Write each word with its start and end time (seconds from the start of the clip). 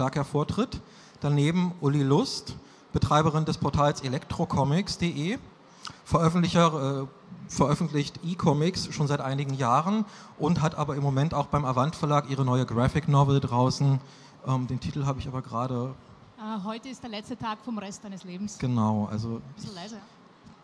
stark 0.00 0.16
hervortritt. 0.16 0.80
Daneben 1.20 1.74
Uli 1.82 2.02
Lust, 2.02 2.56
Betreiberin 2.94 3.44
des 3.44 3.58
Portals 3.58 4.00
elektrocomics.de, 4.00 5.38
Veröffentlicher, 6.06 7.02
äh, 7.02 7.06
veröffentlicht 7.48 8.18
E-Comics 8.24 8.94
schon 8.94 9.06
seit 9.06 9.20
einigen 9.20 9.52
Jahren 9.52 10.06
und 10.38 10.62
hat 10.62 10.74
aber 10.74 10.96
im 10.96 11.02
Moment 11.02 11.34
auch 11.34 11.48
beim 11.48 11.66
Avant 11.66 11.94
Verlag 11.94 12.30
ihre 12.30 12.46
neue 12.46 12.64
Graphic 12.64 13.08
Novel 13.08 13.40
draußen. 13.40 14.00
Ähm, 14.46 14.66
den 14.68 14.80
Titel 14.80 15.04
habe 15.04 15.18
ich 15.18 15.28
aber 15.28 15.42
gerade. 15.42 15.94
Äh, 16.38 16.64
heute 16.64 16.88
ist 16.88 17.02
der 17.02 17.10
letzte 17.10 17.36
Tag 17.36 17.58
vom 17.62 17.76
Rest 17.76 18.02
deines 18.02 18.24
Lebens. 18.24 18.58
Genau, 18.58 19.06
also. 19.10 19.42
Bisschen 19.54 19.74
leise. 19.74 19.98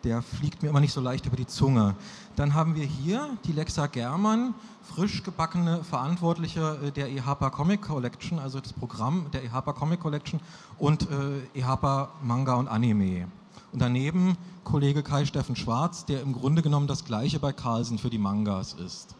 Der 0.03 0.21
fliegt 0.21 0.61
mir 0.61 0.69
immer 0.69 0.79
nicht 0.79 0.93
so 0.93 1.01
leicht 1.01 1.25
über 1.25 1.35
die 1.35 1.47
Zunge. 1.47 1.95
Dann 2.35 2.53
haben 2.53 2.75
wir 2.75 2.85
hier 2.85 3.29
die 3.45 3.51
Lexa 3.51 3.87
Germann, 3.87 4.53
frisch 4.83 5.23
gebackene 5.23 5.83
Verantwortliche 5.83 6.79
äh, 6.83 6.91
der 6.91 7.09
EHPA 7.09 7.49
Comic 7.49 7.81
Collection, 7.81 8.39
also 8.39 8.59
das 8.59 8.73
Programm 8.73 9.25
der 9.33 9.43
EHPA 9.43 9.73
Comic 9.73 9.99
Collection 9.99 10.39
und 10.77 11.07
äh, 11.09 11.59
EHPA 11.59 12.09
Manga 12.23 12.55
und 12.55 12.67
Anime. 12.67 13.27
Und 13.73 13.81
daneben 13.81 14.37
Kollege 14.63 15.03
Kai 15.03 15.25
Steffen 15.25 15.55
Schwarz, 15.55 16.05
der 16.05 16.21
im 16.21 16.33
Grunde 16.33 16.61
genommen 16.61 16.87
das 16.87 17.05
gleiche 17.05 17.39
bei 17.39 17.53
Carlsen 17.53 17.97
für 17.97 18.09
die 18.09 18.17
Mangas 18.17 18.73
ist. 18.73 19.15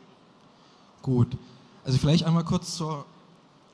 Gut, 1.01 1.37
also 1.85 1.97
vielleicht 1.97 2.25
einmal 2.25 2.43
kurz 2.43 2.75
zur 2.75 3.05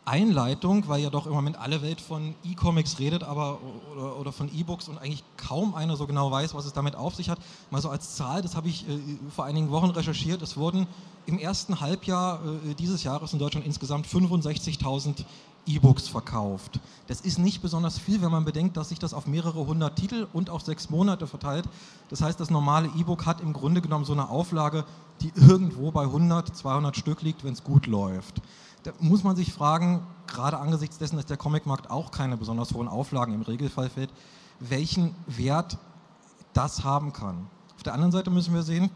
Einleitung, 0.05 0.87
weil 0.89 1.01
ja 1.01 1.09
doch 1.09 1.25
im 1.27 1.31
Moment 1.31 1.57
alle 1.57 1.81
Welt 1.81 2.01
von 2.01 2.35
E-Comics 2.43 2.99
redet, 2.99 3.23
aber 3.23 3.59
oder, 3.93 4.19
oder 4.19 4.31
von 4.33 4.53
E-Books 4.53 4.89
und 4.89 4.97
eigentlich 4.97 5.23
kaum 5.37 5.75
einer 5.75 5.95
so 5.95 6.07
genau 6.07 6.29
weiß, 6.29 6.53
was 6.53 6.65
es 6.65 6.73
damit 6.73 6.95
auf 6.95 7.15
sich 7.15 7.29
hat. 7.29 7.39
Mal 7.71 7.81
so 7.81 7.89
als 7.89 8.15
Zahl, 8.15 8.41
das 8.41 8.55
habe 8.55 8.67
ich 8.67 8.87
äh, 8.87 8.99
vor 9.33 9.45
einigen 9.45 9.71
Wochen 9.71 9.89
recherchiert. 9.91 10.41
Es 10.41 10.57
wurden 10.57 10.87
im 11.25 11.39
ersten 11.39 11.79
Halbjahr 11.79 12.41
äh, 12.43 12.73
dieses 12.73 13.03
Jahres 13.03 13.31
in 13.31 13.39
Deutschland 13.39 13.65
insgesamt 13.65 14.05
65.000 14.05 15.23
E-Books 15.65 16.09
verkauft. 16.09 16.81
Das 17.07 17.21
ist 17.21 17.39
nicht 17.39 17.61
besonders 17.61 17.97
viel, 17.97 18.21
wenn 18.21 18.31
man 18.31 18.43
bedenkt, 18.43 18.75
dass 18.75 18.89
sich 18.89 18.99
das 18.99 19.13
auf 19.13 19.27
mehrere 19.27 19.65
hundert 19.65 19.95
Titel 19.95 20.27
und 20.33 20.49
auf 20.49 20.63
sechs 20.63 20.89
Monate 20.89 21.27
verteilt. 21.27 21.63
Das 22.09 22.21
heißt, 22.21 22.37
das 22.37 22.49
normale 22.49 22.89
E-Book 22.97 23.25
hat 23.25 23.39
im 23.39 23.53
Grunde 23.53 23.79
genommen 23.79 24.03
so 24.03 24.11
eine 24.11 24.27
Auflage, 24.27 24.83
die 25.21 25.31
irgendwo 25.35 25.91
bei 25.91 26.03
100, 26.03 26.53
200 26.53 26.97
Stück 26.97 27.21
liegt, 27.21 27.45
wenn 27.45 27.53
es 27.53 27.63
gut 27.63 27.87
läuft 27.87 28.41
da 28.83 28.91
muss 28.99 29.23
man 29.23 29.35
sich 29.35 29.53
fragen, 29.53 30.05
gerade 30.27 30.59
angesichts 30.59 30.97
dessen, 30.97 31.15
dass 31.15 31.25
der 31.25 31.37
Comicmarkt 31.37 31.89
auch 31.89 32.11
keine 32.11 32.37
besonders 32.37 32.73
hohen 32.73 32.87
Auflagen 32.87 33.33
im 33.33 33.41
Regelfall 33.41 33.89
fällt, 33.89 34.11
welchen 34.59 35.15
Wert 35.27 35.77
das 36.53 36.83
haben 36.83 37.13
kann. 37.13 37.47
Auf 37.75 37.83
der 37.83 37.93
anderen 37.93 38.11
Seite 38.11 38.29
müssen 38.29 38.53
wir 38.53 38.63
sehen, 38.63 38.89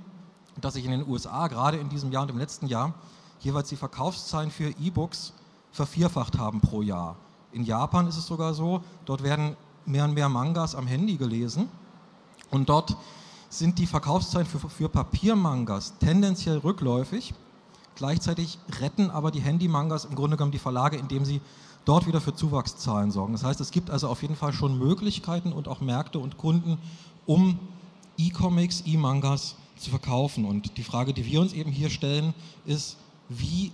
dass 0.60 0.74
sich 0.74 0.86
in 0.86 0.92
den 0.92 1.08
USA 1.08 1.48
gerade 1.48 1.78
in 1.78 1.90
diesem 1.90 2.12
Jahr 2.12 2.24
und 2.24 2.30
im 2.30 2.38
letzten 2.38 2.68
Jahr 2.68 2.94
jeweils 3.40 3.70
die 3.70 3.76
Verkaufszahlen 3.76 4.52
für 4.52 4.70
E-Books 4.80 5.34
vervierfacht 5.72 6.38
haben 6.38 6.62
pro 6.62 6.82
Jahr. 6.82 7.16
In 7.52 7.64
Japan 7.64 8.08
ist 8.08 8.18
es 8.18 8.26
sogar 8.26 8.54
so, 8.54 8.82
dort 9.06 9.24
werden 9.24 9.56
mehr 9.86 10.06
und 10.06 10.14
mehr 10.14 10.30
Mangas 10.30 10.76
am 10.76 10.88
Handy 10.88 11.18
gelesen 11.18 11.70
und 12.52 12.70
dort 12.70 12.98
sind 13.50 13.80
die 13.80 13.88
Verkaufszahlen 13.88 14.48
für, 14.48 14.60
für 14.60 14.90
Papiermangas 14.90 15.98
tendenziell 16.00 16.58
rückläufig 16.58 17.34
Gleichzeitig 17.98 18.60
retten 18.80 19.10
aber 19.10 19.32
die 19.32 19.40
Handymangas 19.40 20.06
im 20.06 20.14
Grunde 20.14 20.38
genommen 20.38 20.52
die 20.52 20.60
Verlage, 20.60 20.98
indem 20.98 21.26
sie 21.26 21.42
dort 21.84 22.06
wieder 22.06 22.22
für 22.22 22.36
Zuwachszahlen 22.36 23.10
sorgen. 23.10 23.34
Das 23.34 23.44
heißt, 23.44 23.60
es 23.60 23.72
gibt 23.72 23.90
also 23.90 24.08
auf 24.08 24.22
jeden 24.22 24.36
Fall 24.36 24.54
schon 24.54 24.78
Möglichkeiten 24.78 25.52
und 25.52 25.68
auch 25.68 25.82
Märkte 25.82 26.20
und 26.20 26.38
Kunden, 26.38 26.78
um 27.26 27.58
E-Comics, 28.20 28.84
E-Mangas 28.86 29.56
zu 29.78 29.90
verkaufen. 29.90 30.46
Und 30.46 30.78
die 30.78 30.84
Frage, 30.84 31.12
die 31.12 31.26
wir 31.26 31.42
uns 31.42 31.54
eben 31.54 31.72
hier 31.72 31.90
stellen, 31.90 32.36
ist, 32.68 32.98
wie 33.30 33.72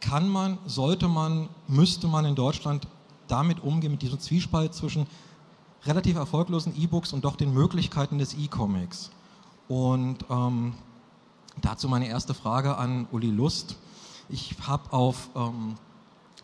kann 0.00 0.30
man, 0.30 0.56
sollte 0.64 1.06
man, 1.06 1.50
müsste 1.68 2.08
man 2.08 2.24
in 2.24 2.34
Deutschland 2.34 2.88
damit 3.28 3.62
umgehen, 3.62 3.92
mit 3.92 4.00
diesem 4.00 4.18
Zwiespalt 4.18 4.72
zwischen 4.72 5.06
relativ 5.84 6.16
erfolglosen 6.16 6.74
E-Books 6.74 7.12
und 7.12 7.26
doch 7.26 7.36
den 7.36 7.52
Möglichkeiten 7.52 8.16
des 8.16 8.32
E-Comics. 8.32 9.10
Und 9.68 10.24
ähm, 10.30 10.72
Dazu 11.60 11.88
meine 11.88 12.08
erste 12.08 12.34
Frage 12.34 12.76
an 12.76 13.06
Uli 13.12 13.30
Lust. 13.30 13.76
Ich 14.28 14.54
habe 14.66 14.92
auf 14.92 15.28
ähm, 15.36 15.74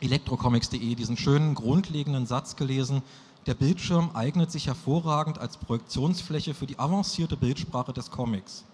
elektrocomics.de 0.00 0.94
diesen 0.94 1.16
schönen 1.16 1.54
grundlegenden 1.54 2.26
Satz 2.26 2.56
gelesen, 2.56 3.02
der 3.46 3.54
Bildschirm 3.54 4.10
eignet 4.12 4.52
sich 4.52 4.66
hervorragend 4.66 5.38
als 5.38 5.56
Projektionsfläche 5.56 6.52
für 6.52 6.66
die 6.66 6.78
avancierte 6.78 7.36
Bildsprache 7.36 7.94
des 7.94 8.10
Comics. 8.10 8.64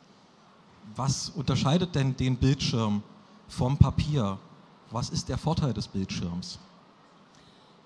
Was 0.97 1.31
unterscheidet 1.31 1.95
denn 1.95 2.17
den 2.17 2.37
Bildschirm 2.37 3.03
vom 3.49 3.79
Papier? 3.79 4.39
Was 4.91 5.11
ist 5.11 5.29
der 5.29 5.39
Vorteil 5.39 5.73
des 5.73 5.87
Bildschirms? 5.87 6.59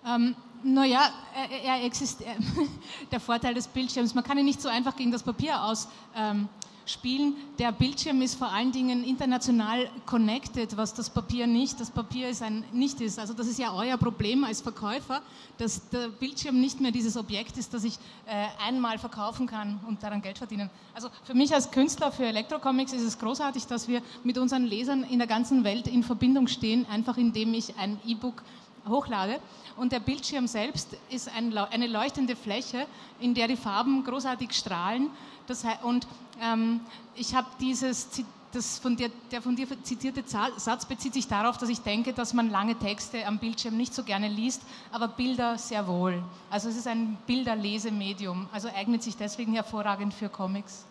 Ähm, 0.07 0.35
naja, 0.63 1.11
er, 1.35 1.77
er 1.77 1.85
existiert, 1.85 2.37
der 3.13 3.21
Vorteil 3.21 3.55
des 3.55 3.69
Bildschirms. 3.69 4.15
Man 4.15 4.25
kann 4.25 4.39
ihn 4.39 4.47
nicht 4.47 4.63
so 4.63 4.69
einfach 4.69 4.97
gegen 4.97 5.13
das 5.13 5.23
Papier 5.23 5.63
aus. 5.63 5.89
Ähm, 6.17 6.49
spielen. 6.89 7.35
Der 7.59 7.73
Bildschirm 7.73 8.23
ist 8.23 8.37
vor 8.37 8.49
allen 8.49 8.73
Dingen 8.73 9.05
international 9.05 9.89
connected, 10.07 10.77
was 10.77 10.95
das 10.95 11.11
Papier 11.11 11.47
nicht, 11.47 11.79
das 11.81 11.91
Papier 11.91 12.29
ist 12.29 12.43
ein, 12.43 12.65
nicht 12.73 13.01
ist. 13.01 13.19
Also 13.19 13.35
das 13.35 13.47
ist 13.47 13.59
ja 13.59 13.73
euer 13.75 13.97
Problem 13.97 14.45
als 14.45 14.61
Verkäufer, 14.61 15.23
dass 15.59 15.89
der 15.91 16.09
Bildschirm 16.09 16.61
nicht 16.61 16.81
mehr 16.81 16.91
dieses 16.91 17.17
Objekt 17.17 17.57
ist, 17.59 17.75
das 17.75 17.85
ich 17.85 17.99
äh, 18.27 18.47
einmal 18.67 18.99
verkaufen 18.99 19.47
kann 19.47 19.81
und 19.87 20.03
daran 20.03 20.23
Geld 20.23 20.39
verdienen. 20.39 20.71
Also 20.95 21.09
für 21.25 21.35
mich 21.35 21.55
als 21.55 21.71
Künstler 21.71 22.11
für 22.11 22.25
Elektrocomics 22.25 22.93
ist 22.93 23.03
es 23.03 23.19
großartig, 23.19 23.67
dass 23.67 23.89
wir 23.89 24.03
mit 24.25 24.39
unseren 24.39 24.65
Lesern 24.65 25.05
in 25.05 25.19
der 25.19 25.29
ganzen 25.29 25.65
Welt 25.65 25.87
in 25.87 26.03
Verbindung 26.03 26.49
stehen, 26.49 26.87
einfach 26.91 27.17
indem 27.17 27.55
ich 27.55 27.77
ein 27.77 28.01
E-Book 28.07 28.43
hochlade. 28.89 29.41
Und 29.77 29.93
der 29.93 30.01
Bildschirm 30.01 30.47
selbst 30.47 30.97
ist 31.11 31.29
ein, 31.29 31.57
eine 31.57 31.87
leuchtende 31.87 32.35
Fläche, 32.37 32.87
in 33.21 33.35
der 33.35 33.49
die 33.49 33.57
Farben 33.57 34.05
großartig 34.05 34.53
strahlen. 34.53 35.11
Das, 35.47 35.65
und 35.83 36.07
ähm, 36.43 36.81
ich 37.15 37.35
habe 37.35 37.47
dieses, 37.61 38.09
das 38.53 38.79
von 38.79 38.97
dir, 38.97 39.11
der 39.31 39.43
von 39.43 39.55
dir 39.57 39.67
zitierte 39.83 40.23
Satz 40.27 40.87
bezieht 40.87 41.15
sich 41.15 41.27
darauf, 41.27 41.59
dass 41.59 41.69
ich 41.69 41.81
denke, 41.81 42.13
dass 42.13 42.33
man 42.33 42.51
lange 42.51 42.79
Texte 42.79 43.27
am 43.27 43.39
Bildschirm 43.39 43.77
nicht 43.77 43.95
so 43.95 44.03
gerne 44.03 44.29
liest, 44.29 44.63
aber 44.91 45.09
Bilder 45.09 45.59
sehr 45.59 45.87
wohl. 45.87 46.23
Also 46.51 46.69
es 46.69 46.77
ist 46.77 46.87
ein 46.87 47.17
Bilderlesemedium, 47.27 48.49
also 48.53 48.69
eignet 48.69 49.03
sich 49.03 49.17
deswegen 49.17 49.53
hervorragend 49.55 50.15
für 50.15 50.29
Comics. 50.29 50.85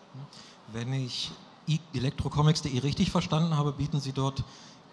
Wenn 0.71 0.93
ich 0.93 1.31
elektrocomics.de 1.93 2.79
richtig 2.79 3.11
verstanden 3.11 3.57
habe, 3.57 3.71
bieten 3.73 3.99
Sie 3.99 4.13
dort 4.13 4.43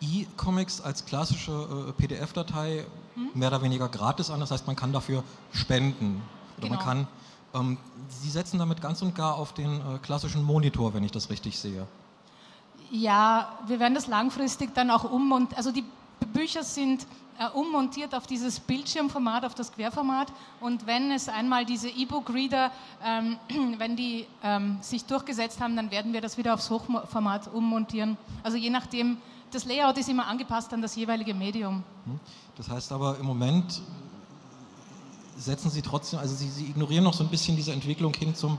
E-Comics 0.05 0.81
als 0.81 1.05
klassische 1.05 1.53
äh, 1.89 1.93
PDF-Datei 1.93 2.85
hm? 3.15 3.31
mehr 3.35 3.49
oder 3.49 3.63
weniger 3.63 3.89
gratis 3.89 4.31
an. 4.31 4.41
Das 4.41 4.51
heißt, 4.51 4.67
man 4.67 4.77
kann 4.77 4.93
dafür 4.93 5.23
spenden. 5.53 6.23
Oder 6.59 6.69
genau. 6.69 6.77
man 6.77 6.85
kann 6.85 7.07
ähm, 7.55 7.79
Sie 8.09 8.29
setzen 8.29 8.59
damit 8.59 8.83
ganz 8.83 9.01
und 9.01 9.15
gar 9.15 9.37
auf 9.37 9.55
den 9.55 9.81
äh, 9.81 9.99
klassischen 10.03 10.43
Monitor, 10.43 10.93
wenn 10.93 11.05
ich 11.05 11.13
das 11.13 11.31
richtig 11.31 11.59
sehe. 11.59 11.87
Ja, 12.91 13.59
wir 13.67 13.81
werden 13.81 13.95
das 13.95 14.07
langfristig 14.07 14.75
dann 14.75 14.91
auch 14.91 15.05
ummontieren. 15.05 15.57
Also 15.57 15.73
die 15.73 15.85
Bücher 16.33 16.63
sind 16.63 17.07
äh, 17.39 17.49
ummontiert 17.49 18.15
auf 18.15 18.27
dieses 18.27 18.61
Bildschirmformat, 18.61 19.45
auf 19.45 19.55
das 19.55 19.73
Querformat. 19.73 20.33
Und 20.61 20.87
wenn 20.87 21.11
es 21.11 21.29
einmal 21.29 21.65
diese 21.65 21.89
E-Book-Reader, 21.89 22.71
ähm, 23.05 23.39
wenn 23.79 23.97
die 23.97 24.27
ähm, 24.43 24.79
sich 24.81 25.05
durchgesetzt 25.05 25.61
haben, 25.61 25.77
dann 25.77 25.91
werden 25.91 26.13
wir 26.13 26.21
das 26.21 26.37
wieder 26.37 26.55
aufs 26.55 26.71
Hochformat 26.71 27.53
ummontieren. 27.53 28.17
Also 28.43 28.57
je 28.57 28.71
nachdem, 28.71 29.19
das 29.55 29.65
Layout 29.65 29.97
ist 29.99 30.09
immer 30.09 30.27
angepasst 30.27 30.73
an 30.73 30.83
das 30.83 30.97
jeweilige 30.97 31.33
Medium. 31.33 31.83
Hm. 32.07 32.19
Das 32.57 32.69
heißt 32.69 32.93
aber 32.93 33.19
im 33.19 33.27
Moment 33.27 33.81
setzen 35.37 35.71
Sie 35.71 35.83
trotzdem, 35.83 36.19
also 36.19 36.35
Sie, 36.35 36.49
Sie 36.49 36.65
ignorieren 36.67 37.05
noch 37.05 37.15
so 37.15 37.25
ein 37.25 37.31
bisschen 37.31 37.57
diese 37.57 37.73
Entwicklung 37.73 38.13
hin 38.15 38.35
zum, 38.35 38.59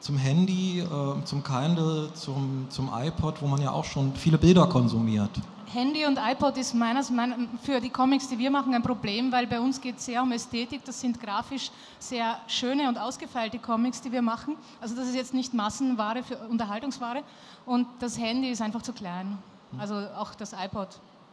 zum 0.00 0.16
Handy, 0.16 0.80
äh, 0.80 1.24
zum 1.24 1.42
Kindle, 1.42 2.10
zum, 2.14 2.66
zum 2.68 2.90
iPod, 2.92 3.40
wo 3.40 3.46
man 3.46 3.60
ja 3.60 3.70
auch 3.70 3.84
schon 3.84 4.14
viele 4.14 4.38
Bilder 4.38 4.66
konsumiert. 4.66 5.30
Handy 5.72 6.06
und 6.06 6.18
iPod 6.18 6.56
ist 6.56 6.72
meines, 6.74 7.10
mein, 7.10 7.48
für 7.62 7.80
die 7.80 7.90
Comics, 7.90 8.28
die 8.28 8.38
wir 8.38 8.50
machen, 8.50 8.74
ein 8.74 8.82
Problem, 8.82 9.32
weil 9.32 9.46
bei 9.46 9.58
uns 9.58 9.80
geht 9.80 9.96
es 9.96 10.04
sehr 10.04 10.22
um 10.22 10.30
Ästhetik. 10.30 10.84
Das 10.84 11.00
sind 11.00 11.20
grafisch 11.20 11.70
sehr 11.98 12.38
schöne 12.46 12.88
und 12.88 12.96
ausgefeilte 12.96 13.58
Comics, 13.58 14.00
die 14.00 14.12
wir 14.12 14.22
machen. 14.22 14.56
Also 14.80 14.94
das 14.94 15.08
ist 15.08 15.16
jetzt 15.16 15.34
nicht 15.34 15.52
Massenware 15.52 16.22
für 16.22 16.36
Unterhaltungsware. 16.48 17.22
Und 17.66 17.86
das 17.98 18.18
Handy 18.18 18.50
ist 18.50 18.62
einfach 18.62 18.82
zu 18.82 18.92
klein. 18.92 19.38
Also 19.78 19.94
auch 20.16 20.34
das 20.34 20.52
iPod 20.52 20.88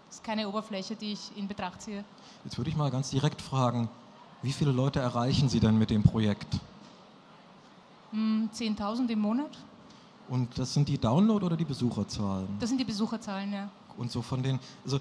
ist 0.10 0.24
keine 0.24 0.48
Oberfläche, 0.48 0.96
die 0.96 1.14
ich 1.14 1.32
in 1.36 1.48
Betracht 1.48 1.82
ziehe. 1.82 2.04
Jetzt 2.44 2.58
würde 2.58 2.70
ich 2.70 2.76
mal 2.76 2.92
ganz 2.92 3.10
direkt 3.10 3.42
fragen, 3.42 3.90
wie 4.42 4.52
viele 4.52 4.72
Leute 4.72 5.00
erreichen 5.00 5.50
Sie 5.50 5.60
denn 5.60 5.78
mit 5.78 5.90
dem 5.90 6.04
Projekt? 6.04 6.60
10.000 8.14 8.98
hm, 8.98 9.10
im 9.10 9.20
Monat. 9.20 9.58
Und 10.28 10.58
das 10.58 10.74
sind 10.74 10.88
die 10.88 10.98
Download- 10.98 11.46
oder 11.46 11.58
die 11.58 11.66
Besucherzahlen? 11.66 12.48
Das 12.60 12.70
sind 12.70 12.78
die 12.78 12.86
Besucherzahlen, 12.86 13.54
ja. 13.54 13.70
Und 13.98 14.12
so 14.12 14.22
von 14.22 14.42
den, 14.42 14.60
also 14.84 15.00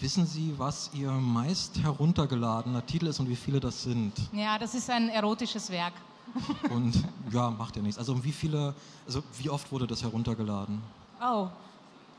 wissen 0.00 0.26
Sie, 0.26 0.54
was 0.56 0.90
Ihr 0.94 1.10
meist 1.10 1.78
heruntergeladener 1.78 2.84
Titel 2.84 3.06
ist 3.06 3.20
und 3.20 3.28
wie 3.28 3.36
viele 3.36 3.60
das 3.60 3.82
sind? 3.82 4.12
Ja, 4.32 4.58
das 4.58 4.74
ist 4.74 4.90
ein 4.90 5.08
erotisches 5.08 5.70
Werk. 5.70 5.94
Und 6.70 7.04
ja, 7.30 7.50
macht 7.50 7.76
ja 7.76 7.82
nichts. 7.82 7.98
Also 7.98 8.12
um 8.12 8.24
wie 8.24 8.32
viele, 8.32 8.74
also 9.06 9.22
wie 9.38 9.48
oft 9.48 9.70
wurde 9.70 9.86
das 9.86 10.02
heruntergeladen? 10.02 10.82
Oh, 11.22 11.48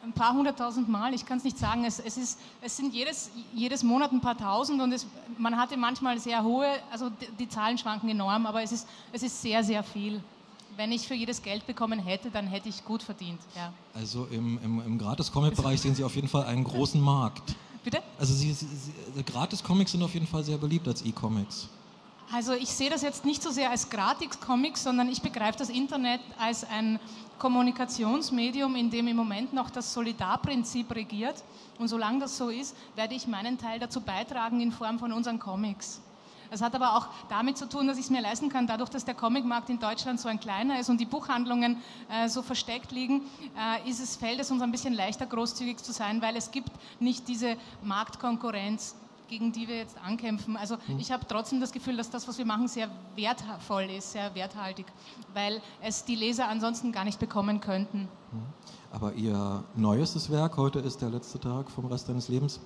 ein 0.04 0.14
paar 0.14 0.34
hunderttausend 0.34 0.88
Mal, 0.88 1.14
ich 1.14 1.26
kann 1.26 1.38
es 1.38 1.44
nicht 1.44 1.58
sagen. 1.58 1.86
Es, 1.86 2.00
es, 2.00 2.18
ist, 2.18 2.40
es 2.62 2.78
sind 2.78 2.94
jedes, 2.94 3.30
jedes 3.54 3.84
Monat 3.84 4.12
ein 4.12 4.22
paar 4.22 4.38
tausend 4.38 4.82
und 4.82 4.92
es, 4.92 5.06
man 5.38 5.58
hatte 5.58 5.78
manchmal 5.78 6.20
sehr 6.20 6.44
hohe, 6.44 6.68
also 6.92 7.10
die, 7.10 7.28
die, 7.40 7.50
Zahlen 7.50 7.78
schwanken 7.78 8.10
enorm, 8.10 8.46
aber 8.46 8.64
es 8.64 8.72
ist, 8.72 8.88
es 9.12 9.24
ist 9.24 9.42
sehr, 9.42 9.64
sehr 9.64 9.84
viel. 9.84 10.22
Wenn 10.76 10.92
ich 10.92 11.08
für 11.08 11.16
jedes 11.16 11.42
Geld 11.42 11.66
bekommen 11.66 12.00
hätte, 12.00 12.30
dann 12.30 12.46
hätte 12.48 12.70
ich 12.70 12.86
gut 12.86 13.02
verdient. 13.02 13.40
Ja. 13.56 13.74
Also 13.94 14.26
im, 14.26 14.60
im, 14.64 14.82
im 14.86 14.98
Gratis-Comic-Bereich 15.00 15.82
sehen 15.82 15.96
Sie 15.96 16.04
auf 16.04 16.16
jeden 16.16 16.28
Fall 16.28 16.46
einen 16.46 16.64
großen 16.64 17.02
Markt. 17.02 17.56
Bitte? 17.84 18.04
Also 18.20 18.34
Sie, 18.34 18.54
Sie, 18.54 18.68
Sie, 18.68 19.24
Gratis-Comics 19.24 19.92
sind 19.92 20.04
auf 20.04 20.14
jeden 20.14 20.28
Fall 20.28 20.44
sehr 20.44 20.58
beliebt 20.58 20.88
als 20.88 21.04
E-Comics. 21.04 21.70
Also 22.32 22.54
ich 22.54 22.70
sehe 22.70 22.90
das 22.90 23.04
jetzt 23.04 23.24
nicht 23.24 23.42
so 23.42 23.52
sehr 23.52 23.70
als 23.70 23.90
Gratis-Comics, 23.90 24.84
sondern 24.84 25.08
ich 25.08 25.22
begreife 25.22 25.58
das 25.58 25.70
Internet 25.70 26.20
als 26.38 26.66
ein 26.66 27.00
Kommunikationsmedium, 27.40 28.76
in 28.76 28.90
dem 28.90 29.08
im 29.08 29.16
Moment 29.16 29.54
noch 29.54 29.70
das 29.70 29.94
Solidarprinzip 29.94 30.94
regiert. 30.94 31.42
Und 31.80 31.88
solange 31.88 32.20
das 32.20 32.38
so 32.38 32.50
ist, 32.50 32.76
werde 32.96 33.16
ich 33.16 33.28
meinen 33.28 33.58
Teil 33.58 33.80
dazu 33.80 34.02
beitragen 34.02 34.60
in 34.60 34.74
Form 34.74 35.00
von 35.00 35.14
unseren 35.14 35.40
Comics. 35.40 36.02
Es 36.50 36.62
hat 36.62 36.76
aber 36.76 36.96
auch 36.96 37.08
damit 37.30 37.58
zu 37.58 37.68
tun, 37.68 37.88
dass 37.88 37.98
ich 37.98 38.06
es 38.06 38.10
mir 38.10 38.22
leisten 38.22 38.50
kann, 38.50 38.68
dadurch, 38.68 38.90
dass 38.90 39.06
der 39.06 39.16
Comicmarkt 39.16 39.70
in 39.70 39.80
Deutschland 39.80 40.20
so 40.20 40.30
ein 40.30 40.40
kleiner 40.40 40.80
ist 40.80 40.90
und 40.90 41.00
die 41.00 41.06
Buchhandlungen 41.06 41.82
äh, 42.10 42.30
so 42.30 42.42
versteckt 42.42 42.92
liegen, 42.92 43.22
äh, 43.58 43.90
ist 43.90 44.00
es, 44.00 44.16
fällt 44.16 44.40
es 44.40 44.50
uns 44.50 44.62
ein 44.62 44.72
bisschen 44.72 44.94
leichter, 44.94 45.26
großzügig 45.26 45.78
zu 45.78 45.92
sein, 45.92 46.22
weil 46.22 46.36
es 46.38 46.52
gibt 46.52 46.72
nicht 47.00 47.28
diese 47.28 47.58
Marktkonkurrenz 47.84 48.96
gegen 49.28 49.52
die 49.52 49.68
wir 49.68 49.78
jetzt 49.78 49.98
ankämpfen. 49.98 50.58
Also 50.58 50.76
mhm. 50.88 51.00
ich 51.00 51.12
habe 51.12 51.26
trotzdem 51.28 51.60
das 51.60 51.72
Gefühl, 51.72 51.98
dass 51.98 52.10
das, 52.10 52.28
was 52.28 52.38
wir 52.38 52.46
machen, 52.46 52.68
sehr 52.68 52.90
wertvoll 53.16 53.84
ist, 53.84 54.12
sehr 54.12 54.34
werthaltig, 54.36 54.86
weil 55.34 55.62
es 55.82 56.06
die 56.06 56.16
Leser 56.16 56.48
ansonsten 56.48 56.92
gar 56.92 57.04
nicht 57.04 57.20
bekommen 57.20 57.62
könnten. 57.62 58.08
Mhm. 58.32 58.44
Aber 58.92 59.14
Ihr 59.14 59.64
neuestes 59.76 60.32
Werk, 60.32 60.58
heute 60.58 60.80
ist 60.80 61.02
der 61.02 61.10
letzte 61.10 61.40
Tag 61.40 61.70
vom 61.70 61.86
Rest 61.86 62.10
deines 62.10 62.30
Lebens, 62.30 62.60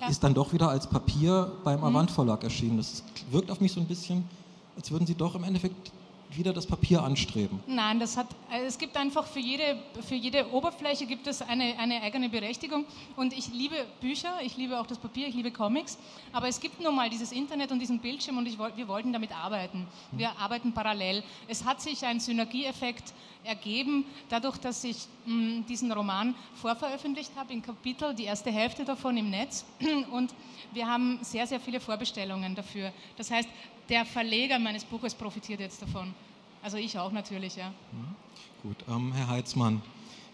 ja. 0.00 0.08
ist 0.08 0.22
dann 0.22 0.34
doch 0.34 0.52
wieder 0.52 0.68
als 0.68 0.86
Papier 0.86 1.50
beim 1.64 1.78
mhm. 1.78 1.84
Avant 1.86 2.10
Verlag 2.10 2.44
erschienen. 2.44 2.76
Das 2.76 3.02
wirkt 3.30 3.50
auf 3.50 3.60
mich 3.60 3.72
so 3.72 3.80
ein 3.80 3.86
bisschen, 3.86 4.28
als 4.76 4.90
würden 4.90 5.06
Sie 5.06 5.14
doch 5.14 5.34
im 5.34 5.44
Endeffekt 5.44 5.92
wieder 6.36 6.52
das 6.52 6.66
Papier 6.66 7.02
anstreben? 7.02 7.60
Nein, 7.66 8.00
das 8.00 8.16
hat, 8.16 8.26
äh, 8.50 8.64
es 8.64 8.78
gibt 8.78 8.96
einfach 8.96 9.26
für 9.26 9.40
jede, 9.40 9.78
für 10.06 10.14
jede 10.14 10.52
Oberfläche 10.52 11.06
gibt 11.06 11.26
es 11.26 11.42
eine, 11.42 11.78
eine 11.78 12.02
eigene 12.02 12.28
Berechtigung. 12.28 12.84
Und 13.16 13.32
ich 13.32 13.52
liebe 13.52 13.76
Bücher, 14.00 14.34
ich 14.42 14.56
liebe 14.56 14.78
auch 14.80 14.86
das 14.86 14.98
Papier, 14.98 15.28
ich 15.28 15.34
liebe 15.34 15.50
Comics. 15.50 15.98
Aber 16.32 16.48
es 16.48 16.60
gibt 16.60 16.80
nun 16.80 16.94
mal 16.94 17.10
dieses 17.10 17.32
Internet 17.32 17.72
und 17.72 17.78
diesen 17.78 17.98
Bildschirm 17.98 18.38
und 18.38 18.46
ich, 18.46 18.58
wir 18.58 18.88
wollten 18.88 19.12
damit 19.12 19.32
arbeiten. 19.32 19.86
Wir 20.12 20.30
arbeiten 20.38 20.72
parallel. 20.72 21.22
Es 21.48 21.64
hat 21.64 21.80
sich 21.80 22.04
ein 22.04 22.20
Synergieeffekt 22.20 23.12
ergeben, 23.44 24.04
dadurch, 24.28 24.58
dass 24.58 24.84
ich 24.84 24.96
mh, 25.26 25.32
hm, 25.32 25.66
diesen 25.66 25.92
Roman 25.92 26.34
vorveröffentlicht 26.54 27.32
habe 27.36 27.52
in 27.52 27.62
Kapitel, 27.62 28.14
die 28.14 28.24
erste 28.24 28.50
Hälfte 28.50 28.84
davon 28.84 29.16
im 29.16 29.30
Netz. 29.30 29.64
Und 30.12 30.34
wir 30.72 30.86
haben 30.86 31.18
sehr, 31.22 31.46
sehr 31.46 31.60
viele 31.60 31.80
Vorbestellungen 31.80 32.54
dafür. 32.54 32.92
Das 33.16 33.30
heißt, 33.30 33.48
der 33.88 34.04
Verleger 34.04 34.58
meines 34.58 34.84
Buches 34.84 35.14
profitiert 35.14 35.60
jetzt 35.60 35.82
davon. 35.82 36.14
Also 36.62 36.76
ich 36.76 36.96
auch 36.98 37.12
natürlich, 37.12 37.56
ja. 37.56 37.68
Mhm. 37.68 38.14
Gut, 38.62 38.76
ähm, 38.88 39.12
Herr 39.12 39.28
Heitzmann, 39.28 39.82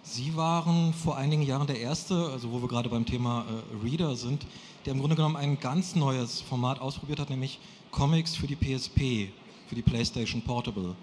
Sie 0.02 0.34
waren 0.36 0.94
vor 0.94 1.16
einigen 1.16 1.42
Jahren 1.42 1.66
der 1.66 1.78
Erste, 1.80 2.30
also 2.32 2.50
wo 2.50 2.62
wir 2.62 2.68
gerade 2.68 2.88
beim 2.88 3.04
Thema 3.04 3.44
äh, 3.44 3.86
Reader 3.86 4.16
sind, 4.16 4.46
der 4.86 4.94
im 4.94 5.00
Grunde 5.00 5.16
genommen 5.16 5.36
ein 5.36 5.60
ganz 5.60 5.94
neues 5.94 6.40
Format 6.40 6.80
ausprobiert 6.80 7.20
hat, 7.20 7.30
nämlich 7.30 7.58
Comics 7.90 8.34
für 8.34 8.46
die 8.46 8.56
PSP, 8.56 9.30
für 9.68 9.74
die 9.74 9.82
PlayStation 9.82 10.40
Portable. 10.40 10.94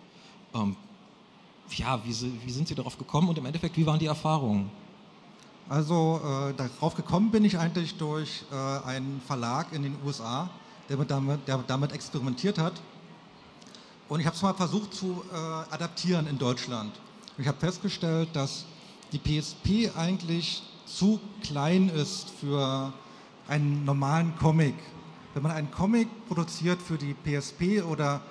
Ähm, 0.56 0.76
ja, 1.72 2.00
wie, 2.04 2.16
wie, 2.46 2.52
sind 2.52 2.68
Sie 2.68 2.76
darauf 2.76 2.98
gekommen 2.98 3.30
und 3.30 3.38
im 3.38 3.46
Endeffekt, 3.46 3.78
wie 3.78 3.86
waren 3.86 4.00
die 4.00 4.06
Erfahrungen? 4.06 4.70
Also 5.68 6.22
äh, 6.24 6.54
darauf 6.54 6.96
gekommen 6.96 7.32
bin 7.32 7.44
ich 7.44 7.58
eigentlich 7.58 7.96
durch 7.98 8.44
äh, 8.52 8.88
einen 8.88 9.22
Verlag 9.26 9.74
in 9.74 9.84
den 9.84 9.96
USA, 10.06 10.50
der 10.90 10.98
damit, 10.98 11.48
der 11.48 11.58
damit 11.66 11.92
experimentiert 11.92 12.58
hat. 12.60 12.74
Und 14.08 14.20
ich 14.20 14.28
habe 14.28 14.36
es 14.36 14.42
mal 14.44 14.54
versucht 14.54 14.94
zu 14.94 15.24
äh, 15.34 15.36
adaptieren 15.36 16.28
in 16.28 16.38
Deutschland. 16.38 16.94
Ich 17.38 17.48
habe 17.48 17.58
festgestellt, 17.58 18.30
dass 18.34 18.66
die 19.12 19.18
PSP 19.18 19.92
eigentlich 19.98 20.62
zu 20.86 21.20
klein 21.42 21.90
ist 21.90 22.30
für 22.30 22.94
einen 23.48 23.84
normalen 23.84 24.36
Comic. 24.38 24.76
Wenn 25.34 25.44
man 25.44 25.52
einen 25.52 25.72
Comic 25.72 26.08
produziert 26.28 26.82
für 26.82 26.98
die 26.98 27.14
PSP 27.14 27.82
oder 27.82 28.22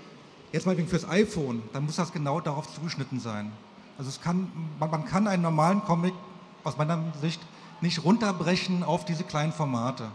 jetzt 0.55 0.67
mal 0.67 0.77
fürs 0.77 1.09
iPhone, 1.09 1.63
dann 1.73 1.85
muss 1.85 1.97
das 1.97 2.13
genau 2.13 2.41
darauf 2.41 2.73
zugeschnitten 2.73 3.19
sein. 3.19 3.51
Also 3.99 4.09
es 4.09 4.21
kann, 4.21 4.47
man, 4.79 4.89
man 4.89 5.05
kann 5.05 5.27
einen 5.27 5.43
normalen 5.43 5.83
Comic 5.83 6.15
aus 6.63 6.79
meiner 6.79 7.03
Sicht 7.21 7.41
nicht 7.81 8.05
runterbrechen 8.05 8.85
auf 8.85 9.05
diese 9.05 9.25
kleinen 9.25 9.53
Formate. 9.53 10.09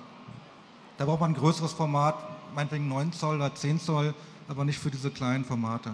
Da 0.97 1.05
braucht 1.05 1.19
man 1.19 1.31
ein 1.31 1.35
größeres 1.35 1.73
Format, 1.73 2.15
meinetwegen 2.55 2.87
9 2.87 3.11
Zoll 3.11 3.35
oder 3.35 3.53
10 3.53 3.81
Zoll, 3.81 4.13
aber 4.47 4.63
nicht 4.63 4.79
für 4.79 4.89
diese 4.89 5.11
kleinen 5.11 5.43
Formate. 5.43 5.91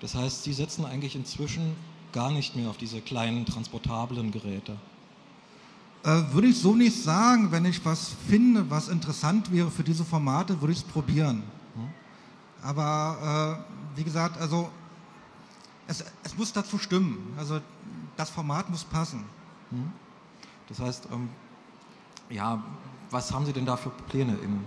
Das 0.00 0.16
heißt, 0.16 0.42
Sie 0.42 0.52
setzen 0.52 0.84
eigentlich 0.84 1.14
inzwischen 1.14 1.76
gar 2.12 2.32
nicht 2.32 2.56
mehr 2.56 2.70
auf 2.70 2.76
diese 2.76 3.00
kleinen 3.00 3.46
transportablen 3.46 4.32
Geräte. 4.32 4.76
Äh, 6.02 6.22
würde 6.32 6.48
ich 6.48 6.58
so 6.58 6.74
nicht 6.74 7.00
sagen. 7.00 7.52
Wenn 7.52 7.64
ich 7.66 7.84
was 7.84 8.16
finde, 8.28 8.68
was 8.68 8.88
interessant 8.88 9.52
wäre 9.52 9.70
für 9.70 9.84
diese 9.84 10.04
Formate, 10.04 10.60
würde 10.60 10.72
ich 10.72 10.80
es 10.80 10.84
probieren. 10.84 11.44
Aber 12.62 13.64
äh, 13.94 13.98
wie 13.98 14.04
gesagt, 14.04 14.40
also 14.40 14.70
es, 15.86 16.04
es, 16.22 16.36
muss 16.36 16.52
dazu 16.52 16.78
stimmen. 16.78 17.34
Also 17.38 17.60
das 18.16 18.30
Format 18.30 18.68
muss 18.70 18.84
passen. 18.84 19.24
Hm. 19.70 19.92
Das 20.68 20.78
heißt, 20.78 21.08
ähm, 21.12 21.28
ja, 22.28 22.62
was 23.10 23.32
haben 23.32 23.44
Sie 23.44 23.52
denn 23.52 23.66
da 23.66 23.76
für 23.76 23.90
Pläne 23.90 24.36
in 24.42 24.64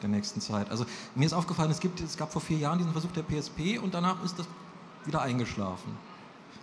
der 0.00 0.08
nächsten 0.08 0.40
Zeit? 0.40 0.70
Also 0.70 0.86
mir 1.14 1.26
ist 1.26 1.32
aufgefallen, 1.32 1.70
es, 1.70 1.80
gibt, 1.80 2.00
es 2.00 2.16
gab 2.16 2.32
vor 2.32 2.40
vier 2.40 2.58
Jahren 2.58 2.78
diesen 2.78 2.92
Versuch 2.92 3.12
der 3.12 3.22
PSP 3.22 3.78
und 3.82 3.92
danach 3.92 4.22
ist 4.24 4.38
das 4.38 4.46
wieder 5.04 5.20
eingeschlafen. 5.20 5.96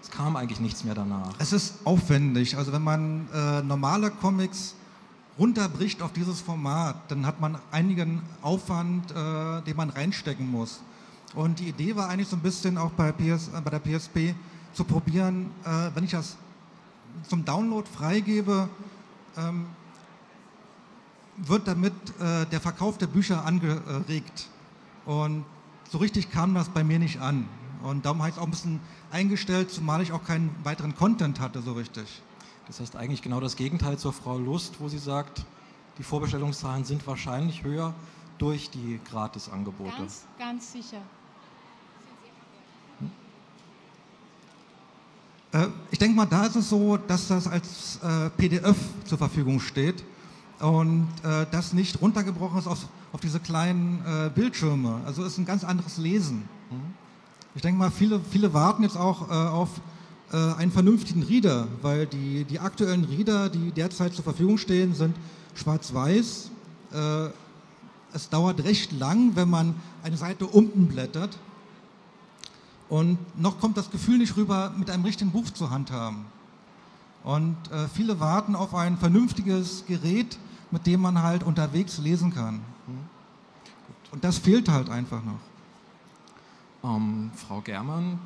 Es 0.01 0.09
kam 0.09 0.35
eigentlich 0.35 0.59
nichts 0.59 0.83
mehr 0.83 0.95
danach. 0.95 1.33
Es 1.39 1.51
ist 1.51 1.85
aufwendig. 1.85 2.57
Also 2.57 2.71
wenn 2.71 2.83
man 2.83 3.27
äh, 3.33 3.61
normale 3.61 4.09
Comics 4.11 4.75
runterbricht 5.39 6.01
auf 6.01 6.11
dieses 6.11 6.41
Format, 6.41 7.09
dann 7.09 7.25
hat 7.25 7.39
man 7.39 7.57
einigen 7.71 8.21
Aufwand, 8.41 9.09
äh, 9.11 9.61
den 9.61 9.77
man 9.77 9.89
reinstecken 9.89 10.49
muss. 10.49 10.81
Und 11.33 11.59
die 11.59 11.69
Idee 11.69 11.95
war 11.95 12.09
eigentlich 12.09 12.27
so 12.27 12.35
ein 12.35 12.41
bisschen 12.41 12.77
auch 12.77 12.91
bei, 12.91 13.11
PS, 13.11 13.47
äh, 13.47 13.61
bei 13.63 13.69
der 13.69 13.79
PSP 13.79 14.35
zu 14.73 14.83
probieren, 14.83 15.49
äh, 15.63 15.89
wenn 15.95 16.03
ich 16.03 16.11
das 16.11 16.35
zum 17.27 17.45
Download 17.45 17.87
freigebe, 17.87 18.67
ähm, 19.37 19.67
wird 21.37 21.67
damit 21.67 21.93
äh, 22.19 22.45
der 22.47 22.59
Verkauf 22.59 22.97
der 22.97 23.07
Bücher 23.07 23.45
angeregt. 23.45 24.49
Und 25.05 25.45
so 25.89 25.99
richtig 25.99 26.31
kam 26.31 26.53
das 26.53 26.69
bei 26.69 26.83
mir 26.83 26.99
nicht 26.99 27.21
an. 27.21 27.47
Und 27.81 28.05
darum 28.05 28.19
habe 28.19 28.29
ich 28.29 28.35
es 28.35 28.41
auch 28.41 28.45
ein 28.45 28.51
bisschen 28.51 28.81
eingestellt, 29.11 29.71
zumal 29.71 30.01
ich 30.01 30.11
auch 30.11 30.23
keinen 30.23 30.53
weiteren 30.63 30.95
Content 30.95 31.39
hatte 31.39 31.61
so 31.61 31.73
richtig. 31.73 32.21
Das 32.69 32.79
heißt 32.79 32.95
eigentlich 32.95 33.23
genau 33.23 33.39
das 33.39 33.55
Gegenteil 33.55 33.97
zur 33.97 34.13
Frau 34.13 34.37
Lust, 34.37 34.75
wo 34.79 34.87
sie 34.87 34.99
sagt, 34.99 35.43
die 35.97 36.03
Vorbestellungszahlen 36.03 36.85
sind 36.85 37.05
wahrscheinlich 37.07 37.63
höher 37.63 37.93
durch 38.37 38.69
die 38.69 38.99
Gratisangebote. 39.09 39.97
Ganz, 39.97 40.25
ganz 40.37 40.71
sicher. 40.71 41.01
Äh, 45.51 45.67
ich 45.89 45.97
denke 45.97 46.15
mal, 46.15 46.27
da 46.27 46.45
ist 46.45 46.55
es 46.55 46.69
so, 46.69 46.97
dass 46.97 47.27
das 47.27 47.47
als 47.47 47.99
äh, 48.03 48.29
PDF 48.29 48.77
zur 49.05 49.17
Verfügung 49.17 49.59
steht 49.59 50.03
und 50.59 51.07
äh, 51.23 51.47
das 51.49 51.73
nicht 51.73 51.99
runtergebrochen 51.99 52.59
ist 52.59 52.67
auf, 52.67 52.87
auf 53.13 53.19
diese 53.19 53.39
kleinen 53.39 54.31
Bildschirme. 54.35 55.01
Also 55.07 55.23
ist 55.23 55.39
ein 55.39 55.45
ganz 55.45 55.63
anderes 55.63 55.97
Lesen. 55.97 56.47
Mhm. 56.69 56.93
Ich 57.55 57.63
denke 57.63 57.79
mal, 57.79 57.89
viele, 57.89 58.19
viele 58.19 58.53
warten 58.53 58.83
jetzt 58.83 58.95
auch 58.95 59.27
auf 59.27 59.69
einen 60.31 60.71
vernünftigen 60.71 61.23
Reader, 61.23 61.67
weil 61.81 62.05
die, 62.05 62.43
die 62.43 62.59
aktuellen 62.59 63.05
Reader, 63.05 63.49
die 63.49 63.71
derzeit 63.71 64.13
zur 64.13 64.23
Verfügung 64.23 64.57
stehen, 64.57 64.93
sind 64.93 65.15
schwarz-weiß. 65.55 66.51
es 68.13 68.29
dauert 68.29 68.63
recht 68.63 68.91
lang, 68.91 69.35
wenn 69.35 69.49
man 69.49 69.75
eine 70.03 70.17
Seite 70.17 70.45
unten 70.45 70.87
blättert 70.87 71.37
und 72.89 73.19
noch 73.39 73.59
kommt 73.59 73.77
das 73.77 73.91
Gefühl 73.91 74.17
nicht 74.17 74.35
rüber, 74.35 74.73
mit 74.75 74.89
einem 74.89 75.05
richtigen 75.05 75.31
Buch 75.31 75.49
zu 75.51 75.69
handhaben. 75.69 76.25
Und 77.23 77.55
äh, 77.71 77.87
viele 77.87 78.19
warten 78.19 78.55
auf 78.55 78.73
ein 78.73 78.97
vernünftiges 78.97 79.85
Gerät, 79.85 80.37
mit 80.71 80.87
dem 80.87 81.01
man 81.01 81.21
halt 81.21 81.43
unterwegs 81.43 81.99
lesen 81.99 82.33
kann. 82.33 82.55
Mhm. 82.55 83.09
Und 84.11 84.23
das 84.23 84.39
fehlt 84.39 84.69
halt 84.69 84.89
einfach 84.89 85.21
noch. 85.23 85.39
Ähm, 86.83 87.29
Frau 87.35 87.61
Germann, 87.61 88.17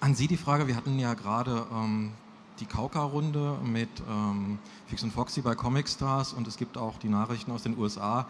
an 0.00 0.14
Sie 0.14 0.26
die 0.26 0.38
Frage, 0.38 0.66
wir 0.66 0.76
hatten 0.76 0.98
ja 0.98 1.14
gerade 1.14 1.66
ähm, 1.72 2.12
die 2.58 2.64
Kauka-Runde 2.64 3.58
mit 3.62 3.88
ähm, 4.08 4.58
Fix 4.86 5.02
und 5.02 5.12
Foxy 5.12 5.42
bei 5.42 5.54
Comic 5.54 5.88
Stars 5.88 6.32
und 6.32 6.48
es 6.48 6.56
gibt 6.56 6.78
auch 6.78 6.98
die 6.98 7.08
Nachrichten 7.08 7.52
aus 7.52 7.62
den 7.62 7.76
USA, 7.78 8.26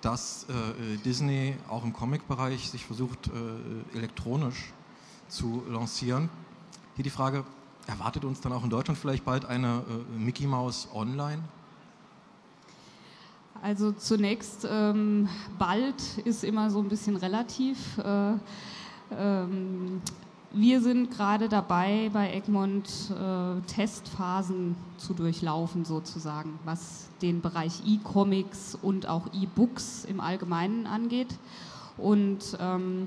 dass 0.00 0.46
äh, 0.48 0.96
Disney 1.04 1.54
auch 1.68 1.84
im 1.84 1.92
Comic-Bereich 1.92 2.68
sich 2.68 2.84
versucht, 2.84 3.28
äh, 3.28 3.96
elektronisch 3.96 4.72
zu 5.28 5.62
lancieren. 5.70 6.28
Hier 6.96 7.04
die 7.04 7.10
Frage, 7.10 7.44
erwartet 7.86 8.24
uns 8.24 8.40
dann 8.40 8.52
auch 8.52 8.64
in 8.64 8.70
Deutschland 8.70 8.98
vielleicht 8.98 9.24
bald 9.24 9.44
eine 9.44 9.84
äh, 9.88 10.18
Mickey 10.18 10.46
Mouse 10.46 10.88
Online? 10.92 11.42
Also 13.62 13.92
zunächst, 13.92 14.66
ähm, 14.68 15.28
bald 15.56 16.18
ist 16.24 16.42
immer 16.42 16.68
so 16.68 16.80
ein 16.80 16.88
bisschen 16.88 17.14
relativ. 17.14 17.96
Äh, 17.98 18.32
ähm, 19.16 20.02
wir 20.54 20.80
sind 20.80 21.10
gerade 21.10 21.48
dabei, 21.48 22.10
bei 22.12 22.32
Egmont 22.32 22.88
äh, 23.10 23.60
Testphasen 23.66 24.76
zu 24.98 25.14
durchlaufen, 25.14 25.84
sozusagen, 25.84 26.58
was 26.64 27.08
den 27.22 27.40
Bereich 27.40 27.82
E-Comics 27.86 28.76
und 28.80 29.08
auch 29.08 29.28
E-Books 29.32 30.04
im 30.04 30.20
Allgemeinen 30.20 30.86
angeht. 30.86 31.38
Und 31.96 32.58
ähm, 32.60 33.06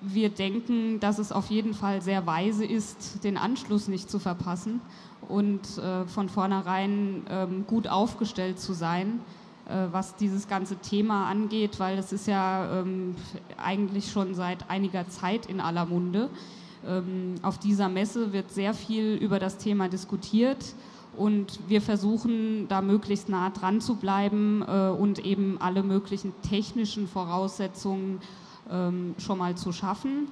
wir 0.00 0.30
denken, 0.30 0.98
dass 0.98 1.18
es 1.18 1.30
auf 1.30 1.50
jeden 1.50 1.74
Fall 1.74 2.02
sehr 2.02 2.26
weise 2.26 2.64
ist, 2.64 3.22
den 3.22 3.36
Anschluss 3.36 3.86
nicht 3.86 4.10
zu 4.10 4.18
verpassen 4.18 4.80
und 5.28 5.78
äh, 5.78 6.06
von 6.06 6.28
vornherein 6.28 7.22
ähm, 7.28 7.64
gut 7.66 7.86
aufgestellt 7.86 8.58
zu 8.58 8.72
sein 8.72 9.20
äh, 9.68 9.92
was 9.92 10.16
dieses 10.16 10.48
ganze 10.48 10.76
Thema 10.76 11.28
angeht, 11.28 11.78
weil 11.78 11.98
es 11.98 12.12
ist 12.12 12.26
ja 12.26 12.80
ähm, 12.80 13.14
eigentlich 13.56 14.10
schon 14.10 14.34
seit 14.34 14.68
einiger 14.68 15.08
Zeit 15.08 15.46
in 15.46 15.60
aller 15.60 15.84
Munde. 15.86 16.30
Ähm, 16.86 17.34
auf 17.42 17.58
dieser 17.58 17.88
Messe 17.88 18.32
wird 18.32 18.50
sehr 18.50 18.74
viel 18.74 19.14
über 19.16 19.38
das 19.38 19.58
Thema 19.58 19.88
diskutiert 19.88 20.74
und 21.16 21.58
wir 21.68 21.82
versuchen 21.82 22.68
da 22.68 22.80
möglichst 22.80 23.28
nah 23.28 23.50
dran 23.50 23.80
zu 23.80 23.96
bleiben 23.96 24.62
äh, 24.66 24.88
und 24.88 25.18
eben 25.18 25.60
alle 25.60 25.82
möglichen 25.82 26.32
technischen 26.42 27.08
Voraussetzungen 27.08 28.20
ähm, 28.70 29.14
schon 29.18 29.38
mal 29.38 29.56
zu 29.56 29.72
schaffen, 29.72 30.28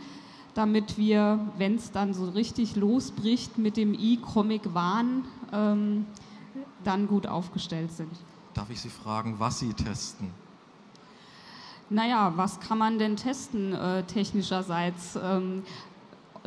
damit 0.55 0.97
wir, 0.97 1.41
wenn 1.59 1.75
es 1.75 1.91
dann 1.91 2.15
so 2.15 2.29
richtig 2.31 2.77
losbricht 2.77 3.59
mit 3.59 3.77
dem 3.77 3.95
E-Comic-Wahn, 3.95 5.25
ähm, 5.53 6.07
dann 6.85 7.07
gut 7.07 7.27
aufgestellt 7.27 7.93
sind. 7.93 8.13
Darf 8.55 8.71
ich 8.71 8.81
Sie 8.81 8.89
fragen, 8.89 9.37
was 9.39 9.59
Sie 9.59 9.73
testen? 9.75 10.31
Naja, 11.91 12.33
was 12.37 12.61
kann 12.61 12.79
man 12.79 12.99
denn 12.99 13.17
testen 13.17 13.73
äh, 13.73 14.03
technischerseits? 14.03 15.19
Ähm, 15.23 15.63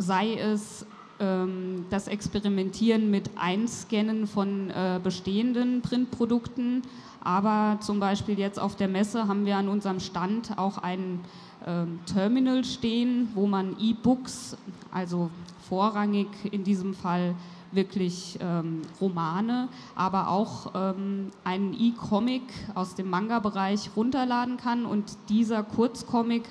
sei 0.01 0.35
es 0.35 0.85
ähm, 1.19 1.85
das 1.89 2.07
Experimentieren 2.07 3.11
mit 3.11 3.29
Einscannen 3.37 4.27
von 4.27 4.69
äh, 4.69 4.99
bestehenden 5.01 5.81
Printprodukten, 5.81 6.81
aber 7.23 7.77
zum 7.81 7.99
Beispiel 7.99 8.39
jetzt 8.39 8.59
auf 8.59 8.75
der 8.75 8.87
Messe 8.87 9.27
haben 9.27 9.45
wir 9.45 9.57
an 9.57 9.67
unserem 9.67 9.99
Stand 9.99 10.57
auch 10.57 10.79
ein 10.79 11.19
ähm, 11.67 11.99
Terminal 12.11 12.63
stehen, 12.65 13.29
wo 13.35 13.45
man 13.45 13.75
E-Books, 13.79 14.57
also 14.91 15.29
vorrangig 15.69 16.27
in 16.51 16.63
diesem 16.63 16.95
Fall 16.95 17.35
wirklich 17.71 18.37
ähm, 18.41 18.81
Romane, 18.99 19.69
aber 19.95 20.29
auch 20.29 20.71
ähm, 20.75 21.31
einen 21.43 21.73
E-Comic 21.73 22.43
aus 22.75 22.95
dem 22.95 23.09
Manga-Bereich 23.09 23.91
runterladen 23.95 24.57
kann. 24.57 24.85
Und 24.85 25.17
dieser 25.29 25.63
Kurzcomic 25.63 26.43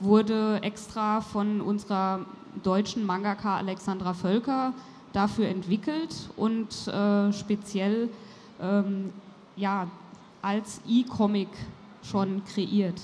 wurde 0.00 0.62
extra 0.62 1.20
von 1.20 1.60
unserer 1.60 2.26
deutschen 2.62 3.04
Mangaka 3.04 3.56
Alexandra 3.56 4.14
Völker 4.14 4.72
dafür 5.12 5.48
entwickelt 5.48 6.30
und 6.36 6.88
äh, 6.88 7.32
speziell 7.32 8.08
ähm, 8.60 9.12
ja, 9.56 9.88
als 10.42 10.80
E-Comic 10.86 11.48
schon 12.02 12.42
kreiert. 12.44 13.00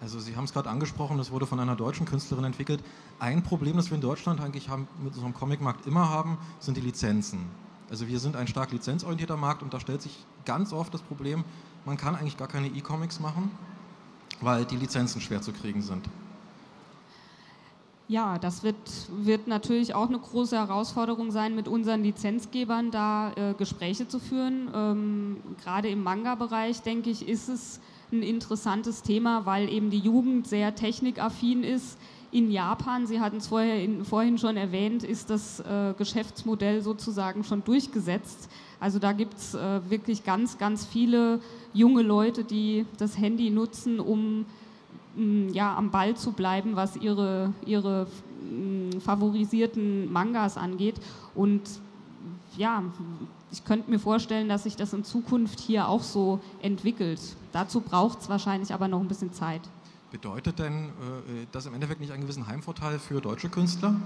Also 0.00 0.20
Sie 0.20 0.36
haben 0.36 0.44
es 0.44 0.52
gerade 0.52 0.68
angesprochen, 0.68 1.16
das 1.16 1.30
wurde 1.30 1.46
von 1.46 1.58
einer 1.60 1.76
deutschen 1.76 2.04
Künstlerin 2.06 2.44
entwickelt. 2.44 2.82
Ein 3.18 3.42
Problem, 3.42 3.76
das 3.76 3.90
wir 3.90 3.94
in 3.94 4.02
Deutschland 4.02 4.40
eigentlich 4.40 4.68
haben, 4.68 4.86
mit 5.02 5.14
unserem 5.14 5.32
Comicmarkt 5.32 5.86
immer 5.86 6.10
haben, 6.10 6.36
sind 6.60 6.76
die 6.76 6.82
Lizenzen. 6.82 7.46
Also 7.90 8.06
wir 8.08 8.18
sind 8.18 8.36
ein 8.36 8.46
stark 8.46 8.72
lizenzorientierter 8.72 9.36
Markt 9.36 9.62
und 9.62 9.72
da 9.72 9.80
stellt 9.80 10.02
sich 10.02 10.24
ganz 10.44 10.72
oft 10.72 10.92
das 10.92 11.00
Problem, 11.00 11.44
man 11.84 11.96
kann 11.96 12.16
eigentlich 12.16 12.36
gar 12.36 12.48
keine 12.48 12.68
E-Comics 12.68 13.20
machen, 13.20 13.50
weil 14.40 14.64
die 14.64 14.76
Lizenzen 14.76 15.20
schwer 15.20 15.42
zu 15.42 15.52
kriegen 15.52 15.82
sind. 15.82 16.06
Ja, 18.06 18.38
das 18.38 18.62
wird, 18.62 18.76
wird 19.08 19.46
natürlich 19.46 19.94
auch 19.94 20.08
eine 20.08 20.18
große 20.18 20.56
Herausforderung 20.56 21.30
sein, 21.30 21.54
mit 21.54 21.68
unseren 21.68 22.02
Lizenzgebern 22.02 22.90
da 22.90 23.32
äh, 23.32 23.54
Gespräche 23.54 24.06
zu 24.06 24.18
führen. 24.18 24.68
Ähm, 24.74 25.36
gerade 25.62 25.88
im 25.88 26.02
Manga-Bereich, 26.02 26.82
denke 26.82 27.08
ich, 27.08 27.26
ist 27.26 27.48
es 27.48 27.80
ein 28.12 28.22
interessantes 28.22 29.02
Thema, 29.02 29.46
weil 29.46 29.70
eben 29.70 29.88
die 29.88 29.98
Jugend 30.00 30.46
sehr 30.46 30.74
technikaffin 30.74 31.64
ist. 31.64 31.98
In 32.30 32.50
Japan, 32.50 33.06
Sie 33.06 33.20
hatten 33.20 33.38
es 33.38 33.46
vorher 33.46 33.88
vorhin 34.04 34.36
schon 34.36 34.58
erwähnt, 34.58 35.02
ist 35.02 35.30
das 35.30 35.60
äh, 35.60 35.94
Geschäftsmodell 35.96 36.82
sozusagen 36.82 37.42
schon 37.42 37.64
durchgesetzt. 37.64 38.50
Also 38.80 38.98
da 38.98 39.12
gibt 39.12 39.38
es 39.38 39.54
äh, 39.54 39.88
wirklich 39.88 40.24
ganz, 40.24 40.58
ganz 40.58 40.84
viele 40.84 41.40
junge 41.72 42.02
Leute, 42.02 42.44
die 42.44 42.84
das 42.98 43.16
Handy 43.16 43.48
nutzen, 43.48 43.98
um 43.98 44.44
ja, 45.52 45.76
am 45.76 45.90
Ball 45.90 46.16
zu 46.16 46.32
bleiben, 46.32 46.76
was 46.76 46.96
ihre, 46.96 47.52
ihre 47.64 48.06
mm, 48.42 49.00
favorisierten 49.00 50.12
Mangas 50.12 50.56
angeht. 50.56 50.96
Und 51.34 51.62
ja, 52.56 52.82
ich 53.52 53.64
könnte 53.64 53.90
mir 53.90 53.98
vorstellen, 53.98 54.48
dass 54.48 54.64
sich 54.64 54.76
das 54.76 54.92
in 54.92 55.04
Zukunft 55.04 55.60
hier 55.60 55.88
auch 55.88 56.02
so 56.02 56.40
entwickelt. 56.62 57.20
Dazu 57.52 57.80
braucht 57.80 58.20
es 58.20 58.28
wahrscheinlich 58.28 58.74
aber 58.74 58.88
noch 58.88 59.00
ein 59.00 59.08
bisschen 59.08 59.32
Zeit. 59.32 59.62
Bedeutet 60.10 60.58
denn 60.58 60.86
äh, 60.86 61.46
das 61.52 61.66
im 61.66 61.74
Endeffekt 61.74 62.00
nicht 62.00 62.12
einen 62.12 62.22
gewissen 62.22 62.46
Heimvorteil 62.46 62.98
für 62.98 63.20
deutsche 63.20 63.48
Künstler? 63.48 63.96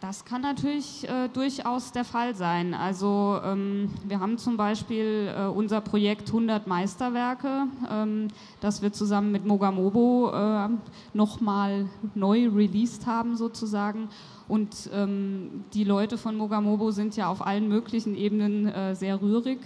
Das 0.00 0.24
kann 0.24 0.42
natürlich 0.42 1.08
äh, 1.08 1.28
durchaus 1.28 1.90
der 1.90 2.04
Fall 2.04 2.36
sein. 2.36 2.72
Also 2.72 3.40
ähm, 3.44 3.90
wir 4.06 4.20
haben 4.20 4.38
zum 4.38 4.56
Beispiel 4.56 5.34
äh, 5.36 5.46
unser 5.46 5.80
Projekt 5.80 6.28
100 6.28 6.68
Meisterwerke, 6.68 7.64
ähm, 7.90 8.28
das 8.60 8.80
wir 8.80 8.92
zusammen 8.92 9.32
mit 9.32 9.44
Mogamobo 9.44 10.30
äh, 10.32 10.68
nochmal 11.14 11.88
neu 12.14 12.48
released 12.48 13.06
haben 13.06 13.36
sozusagen. 13.36 14.08
Und 14.46 14.88
ähm, 14.94 15.64
die 15.74 15.82
Leute 15.82 16.16
von 16.16 16.36
Mogamobo 16.36 16.92
sind 16.92 17.16
ja 17.16 17.28
auf 17.28 17.44
allen 17.44 17.66
möglichen 17.68 18.14
Ebenen 18.14 18.68
äh, 18.68 18.94
sehr 18.94 19.20
rührig. 19.20 19.58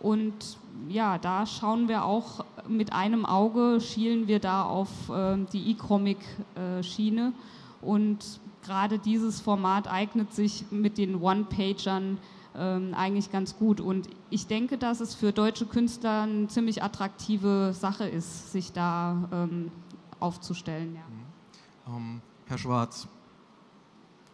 Und 0.00 0.58
ja, 0.88 1.18
da 1.18 1.46
schauen 1.46 1.86
wir 1.86 2.04
auch 2.04 2.44
mit 2.66 2.92
einem 2.92 3.24
Auge, 3.24 3.80
schielen 3.80 4.26
wir 4.26 4.40
da 4.40 4.64
auf 4.64 4.88
äh, 5.08 5.36
die 5.52 5.70
E-Comic-Schiene. 5.70 7.32
Und 7.80 8.40
gerade 8.62 8.98
dieses 8.98 9.40
Format 9.40 9.88
eignet 9.88 10.32
sich 10.32 10.64
mit 10.70 10.98
den 10.98 11.20
One-Pagern 11.20 12.18
ähm, 12.54 12.94
eigentlich 12.94 13.30
ganz 13.30 13.56
gut. 13.56 13.80
Und 13.80 14.08
ich 14.30 14.46
denke, 14.46 14.78
dass 14.78 15.00
es 15.00 15.14
für 15.14 15.32
deutsche 15.32 15.66
Künstler 15.66 16.22
eine 16.22 16.48
ziemlich 16.48 16.82
attraktive 16.82 17.72
Sache 17.72 18.08
ist, 18.08 18.52
sich 18.52 18.72
da 18.72 19.28
ähm, 19.32 19.70
aufzustellen. 20.20 20.94
Ja. 20.94 21.92
Mhm. 21.92 21.96
Um, 21.96 22.20
Herr 22.46 22.58
Schwarz, 22.58 23.08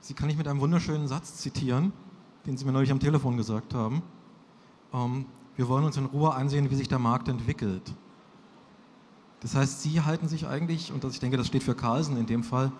Sie 0.00 0.14
kann 0.14 0.28
ich 0.28 0.37
mit 0.37 0.49
einem 0.49 0.61
wunderschönen 0.61 1.09
Satz 1.09 1.37
zitieren, 1.37 1.93
den 2.47 2.57
Sie 2.57 2.64
mir 2.64 2.73
neulich 2.73 2.90
am 2.90 3.00
Telefon 3.00 3.37
gesagt 3.37 3.75
haben. 3.75 4.02
Ähm, 4.93 5.26
wir 5.57 5.69
wollen 5.69 5.85
uns 5.85 5.97
in 5.97 6.07
Ruhe 6.07 6.35
ansehen, 6.35 6.71
wie 6.71 6.75
sich 6.75 6.88
der 6.88 6.99
Markt 6.99 7.28
entwickelt. 7.28 7.95
Das 9.40 9.54
heißt, 9.54 9.83
Sie 9.83 10.00
halten 10.00 10.26
sich 10.28 10.47
eigentlich, 10.47 10.93
und 10.93 11.04
das, 11.04 11.14
ich 11.14 11.21
denke, 11.21 11.37
das 11.37 11.47
steht 11.47 11.62
für 11.62 11.75
Carlsen 11.75 12.16
in 12.16 12.26
dem 12.26 12.43
Fall, 12.43 12.73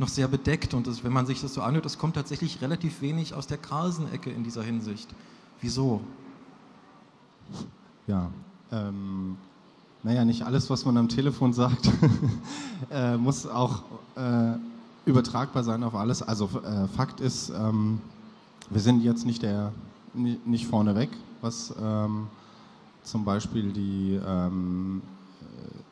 noch 0.00 0.08
sehr 0.08 0.26
bedeckt. 0.26 0.74
Und 0.74 0.86
das, 0.86 1.04
wenn 1.04 1.12
man 1.12 1.26
sich 1.26 1.40
das 1.40 1.54
so 1.54 1.62
anhört, 1.62 1.86
es 1.86 1.98
kommt 1.98 2.14
tatsächlich 2.16 2.60
relativ 2.60 3.00
wenig 3.02 3.34
aus 3.34 3.46
der 3.46 3.58
Carlsen-Ecke 3.58 4.30
in 4.30 4.42
dieser 4.42 4.62
Hinsicht. 4.62 5.08
Wieso? 5.60 6.00
Ja, 8.06 8.30
ähm, 8.72 9.36
naja, 10.02 10.24
nicht 10.24 10.42
alles, 10.42 10.70
was 10.70 10.84
man 10.84 10.96
am 10.96 11.08
Telefon 11.08 11.52
sagt, 11.52 11.90
äh, 12.90 13.16
muss 13.16 13.46
auch 13.46 13.82
äh, 14.16 14.54
übertragbar 15.04 15.62
sein 15.62 15.84
auf 15.84 15.94
alles. 15.94 16.22
Also 16.22 16.48
äh, 16.64 16.88
Fakt 16.88 17.20
ist, 17.20 17.50
ähm, 17.50 18.00
wir 18.70 18.80
sind 18.80 19.02
jetzt 19.02 19.26
nicht 19.26 19.42
der 19.42 19.72
nicht 20.12 20.66
vorneweg, 20.66 21.08
was 21.40 21.72
ähm, 21.80 22.26
zum 23.04 23.24
Beispiel 23.24 23.72
die 23.72 24.18
ähm, 24.26 25.02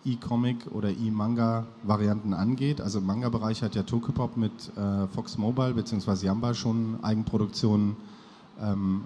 E-Comic 0.08 0.66
oder 0.72 0.90
E-Manga-Varianten 0.90 2.32
angeht. 2.32 2.80
Also 2.80 2.98
im 2.98 3.06
Manga-Bereich 3.06 3.62
hat 3.62 3.74
ja 3.74 3.82
Tokipop 3.82 4.36
mit 4.36 4.52
äh, 4.76 5.06
Fox 5.08 5.38
Mobile 5.38 5.74
bzw. 5.74 6.26
Yamba 6.26 6.54
schon 6.54 6.98
Eigenproduktionen 7.02 7.96
ähm, 8.60 9.04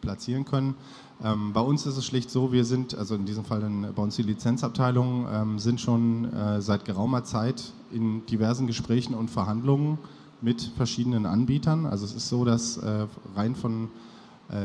platzieren 0.00 0.44
können. 0.44 0.74
Ähm, 1.22 1.52
bei 1.52 1.60
uns 1.60 1.86
ist 1.86 1.96
es 1.96 2.04
schlicht 2.04 2.30
so, 2.30 2.52
wir 2.52 2.64
sind, 2.64 2.96
also 2.96 3.14
in 3.14 3.24
diesem 3.24 3.44
Fall 3.44 3.60
dann 3.60 3.92
bei 3.94 4.02
uns 4.02 4.16
die 4.16 4.22
Lizenzabteilung, 4.22 5.26
ähm, 5.32 5.58
sind 5.58 5.80
schon 5.80 6.32
äh, 6.32 6.60
seit 6.60 6.84
geraumer 6.84 7.24
Zeit 7.24 7.72
in 7.92 8.26
diversen 8.26 8.66
Gesprächen 8.66 9.14
und 9.14 9.30
Verhandlungen 9.30 9.98
mit 10.40 10.62
verschiedenen 10.76 11.26
Anbietern. 11.26 11.86
Also 11.86 12.04
es 12.04 12.14
ist 12.14 12.28
so, 12.28 12.44
dass 12.44 12.76
äh, 12.76 13.06
rein 13.34 13.54
von 13.54 13.88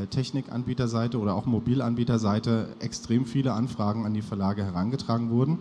Technikanbieterseite 0.09 1.17
oder 1.19 1.35
auch 1.35 1.45
Mobilanbieterseite 1.45 2.67
extrem 2.79 3.25
viele 3.25 3.53
Anfragen 3.53 4.05
an 4.05 4.13
die 4.13 4.21
Verlage 4.21 4.63
herangetragen 4.63 5.29
wurden. 5.29 5.59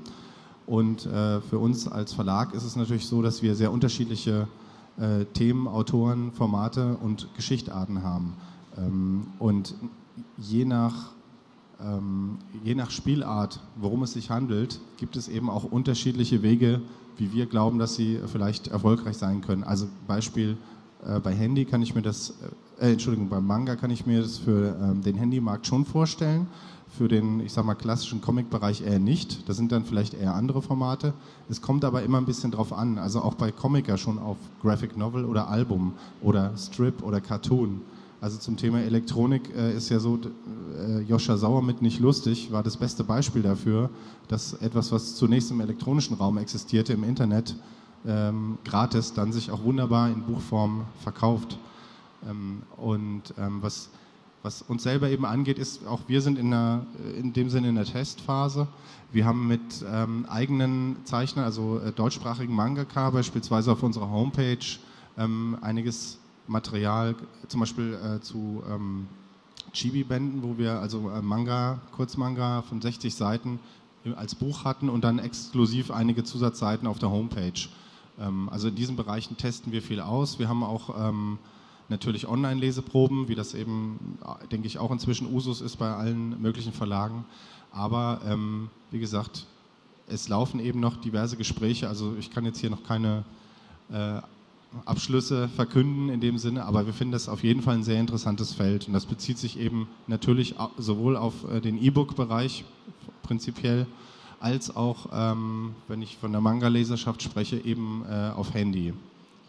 Und 0.66 1.06
äh, 1.06 1.40
für 1.40 1.58
uns 1.58 1.88
als 1.88 2.12
Verlag 2.12 2.52
ist 2.52 2.64
es 2.64 2.76
natürlich 2.76 3.06
so, 3.06 3.22
dass 3.22 3.42
wir 3.42 3.54
sehr 3.54 3.72
unterschiedliche 3.72 4.48
äh, 4.98 5.25
Themen, 5.26 5.66
Autoren, 5.66 6.32
Formate 6.32 6.98
und 6.98 7.28
Geschichtarten 7.34 8.02
haben. 8.02 8.34
Ähm, 8.76 9.28
und 9.38 9.75
je 10.37 10.66
nach, 10.66 11.12
ähm, 11.80 12.38
je 12.64 12.75
nach 12.75 12.90
Spielart, 12.90 13.60
worum 13.76 14.02
es 14.02 14.12
sich 14.12 14.28
handelt, 14.28 14.80
gibt 14.98 15.16
es 15.16 15.28
eben 15.28 15.48
auch 15.48 15.64
unterschiedliche 15.64 16.42
Wege, 16.42 16.82
wie 17.16 17.32
wir 17.32 17.46
glauben, 17.46 17.78
dass 17.78 17.94
sie 17.94 18.20
vielleicht 18.26 18.68
erfolgreich 18.68 19.16
sein 19.16 19.40
können. 19.40 19.64
Also 19.64 19.87
Beispiel 20.06 20.58
äh, 21.07 21.21
bei 21.21 21.35
Handy 21.35 21.64
kann 21.64 21.83
ich 21.83 21.95
mir 21.95 22.02
das, 22.02 22.35
äh, 22.81 22.93
Entschuldigung, 22.93 23.28
beim 23.28 23.47
Manga 23.47 23.76
kann 23.76 23.90
ich 23.90 24.07
mir 24.07 24.23
das 24.23 24.38
für 24.38 24.76
ähm, 24.81 25.02
den 25.02 25.17
Handymarkt 25.17 25.67
schon 25.67 25.85
vorstellen 25.85 26.47
für 26.97 27.09
den, 27.09 27.40
ich 27.40 27.52
sag 27.52 27.64
mal, 27.64 27.75
klassischen 27.75 28.21
Comic-Bereich 28.21 28.83
eher 28.83 28.99
nicht. 28.99 29.49
Das 29.49 29.57
sind 29.57 29.73
dann 29.73 29.85
vielleicht 29.85 30.14
eher 30.14 30.35
andere 30.35 30.62
Formate. 30.62 31.12
Es 31.49 31.61
kommt 31.61 31.85
aber 31.85 32.02
immer 32.02 32.19
ein 32.19 32.25
bisschen 32.25 32.50
drauf 32.50 32.73
an. 32.73 32.99
Also 32.99 33.21
auch 33.21 33.35
bei 33.35 33.52
Comic 33.52 33.88
ja 33.88 33.97
schon 33.97 34.19
auf 34.19 34.37
Graphic 34.62 34.97
Novel 34.97 35.25
oder 35.25 35.49
Album 35.49 35.93
oder 36.23 36.57
Strip 36.57 37.02
oder 37.02 37.21
Cartoon. 37.21 37.83
Also 38.21 38.38
zum 38.38 38.57
Thema 38.57 38.81
Elektronik 38.81 39.55
äh, 39.57 39.76
ist 39.76 39.90
ja 39.90 40.00
so, 40.00 40.19
äh, 40.76 41.00
Joscha 41.02 41.37
Sauer 41.37 41.62
mit 41.62 41.83
Nicht 41.83 42.00
lustig 42.00 42.50
war 42.50 42.64
das 42.64 42.76
beste 42.76 43.05
Beispiel 43.05 43.43
dafür, 43.43 43.90
dass 44.26 44.55
etwas, 44.55 44.90
was 44.90 45.14
zunächst 45.14 45.52
im 45.52 45.61
elektronischen 45.61 46.17
Raum 46.17 46.37
existierte, 46.38 46.95
im 46.95 47.05
Internet 47.05 47.55
ähm, 48.07 48.59
gratis, 48.64 49.12
dann 49.12 49.33
sich 49.33 49.50
auch 49.50 49.62
wunderbar 49.62 50.09
in 50.09 50.23
Buchform 50.23 50.85
verkauft. 51.02 51.59
Ähm, 52.28 52.62
und 52.76 53.35
ähm, 53.38 53.62
was 53.62 53.90
was 54.43 54.62
uns 54.62 54.83
selber 54.85 55.11
eben 55.11 55.26
angeht, 55.26 55.59
ist, 55.59 55.87
auch 55.87 56.00
wir 56.07 56.23
sind 56.23 56.38
in, 56.38 56.47
einer, 56.52 56.87
in 57.17 57.33
dem 57.33 57.50
Sinne 57.50 57.69
in 57.69 57.75
der 57.75 57.85
Testphase. 57.85 58.69
Wir 59.11 59.26
haben 59.26 59.49
mit 59.49 59.85
ähm, 59.90 60.26
eigenen 60.28 60.97
Zeichnern, 61.05 61.45
also 61.45 61.81
äh, 61.81 61.93
deutschsprachigen 61.93 62.55
Mangaka, 62.55 63.11
beispielsweise 63.11 63.73
auf 63.73 63.83
unserer 63.83 64.11
Homepage 64.11 64.59
ähm, 65.17 65.59
einiges 65.61 66.19
Material, 66.47 67.17
zum 67.49 67.61
Beispiel 67.61 67.95
äh, 67.95 68.21
zu 68.21 68.62
ähm, 68.71 69.09
Chibi-Bänden, 69.73 70.43
wo 70.43 70.57
wir 70.57 70.78
also 70.78 71.11
äh, 71.11 71.21
Manga, 71.21 71.81
Kurzmanga 71.93 72.62
von 72.62 72.81
60 72.81 73.14
Seiten 73.14 73.59
als 74.17 74.35
Buch 74.35 74.64
hatten 74.64 74.88
und 74.88 75.02
dann 75.02 75.19
exklusiv 75.19 75.90
einige 75.90 76.23
Zusatzseiten 76.25 76.87
auf 76.87 76.99
der 76.99 77.11
Homepage. 77.11 77.69
Ähm, 78.20 78.48
also 78.48 78.68
in 78.68 78.75
diesen 78.75 78.96
Bereichen 78.96 79.37
testen 79.37 79.72
wir 79.72 79.82
viel 79.82 80.00
aus. 80.00 80.38
Wir 80.38 80.48
haben 80.48 80.62
auch 80.62 81.08
ähm, 81.08 81.38
natürlich 81.88 82.28
Online-Leseproben, 82.28 83.28
wie 83.28 83.34
das 83.34 83.54
eben, 83.54 84.18
denke 84.50 84.66
ich, 84.66 84.78
auch 84.78 84.90
inzwischen 84.90 85.32
Usus 85.32 85.60
ist 85.60 85.76
bei 85.76 85.90
allen 85.90 86.40
möglichen 86.40 86.72
Verlagen. 86.72 87.25
Aber 87.72 88.20
ähm, 88.26 88.70
wie 88.90 88.98
gesagt, 88.98 89.46
es 90.08 90.28
laufen 90.28 90.60
eben 90.60 90.80
noch 90.80 90.96
diverse 90.96 91.37
Gespräche. 91.37 91.88
Also 91.88 92.14
ich 92.18 92.30
kann 92.30 92.44
jetzt 92.44 92.60
hier 92.60 92.70
noch 92.70 92.82
keine 92.82 93.25
äh, 93.90 94.20
Abschlüsse 94.84 95.48
verkünden 95.48 96.10
in 96.10 96.20
dem 96.20 96.38
Sinne, 96.38 96.64
aber 96.64 96.87
wir 96.87 96.92
finden 96.92 97.12
das 97.12 97.28
auf 97.28 97.42
jeden 97.42 97.62
Fall 97.62 97.76
ein 97.76 97.82
sehr 97.82 98.00
interessantes 98.00 98.52
Feld. 98.52 98.87
Und 98.87 98.92
das 98.92 99.06
bezieht 99.06 99.38
sich 99.38 99.58
eben 99.58 99.88
natürlich 100.06 100.54
sowohl 100.76 101.16
auf 101.16 101.50
äh, 101.50 101.60
den 101.60 101.82
E-Book-Bereich 101.82 102.64
prinzipiell, 103.22 103.87
als 104.40 104.75
auch, 104.75 105.09
ähm, 105.12 105.75
wenn 105.88 106.02
ich 106.02 106.16
von 106.18 106.33
der 106.33 106.40
Manga-Leserschaft 106.40 107.23
spreche, 107.23 107.57
eben 107.57 108.04
äh, 108.09 108.30
auf 108.30 108.54
Handy. 108.54 108.95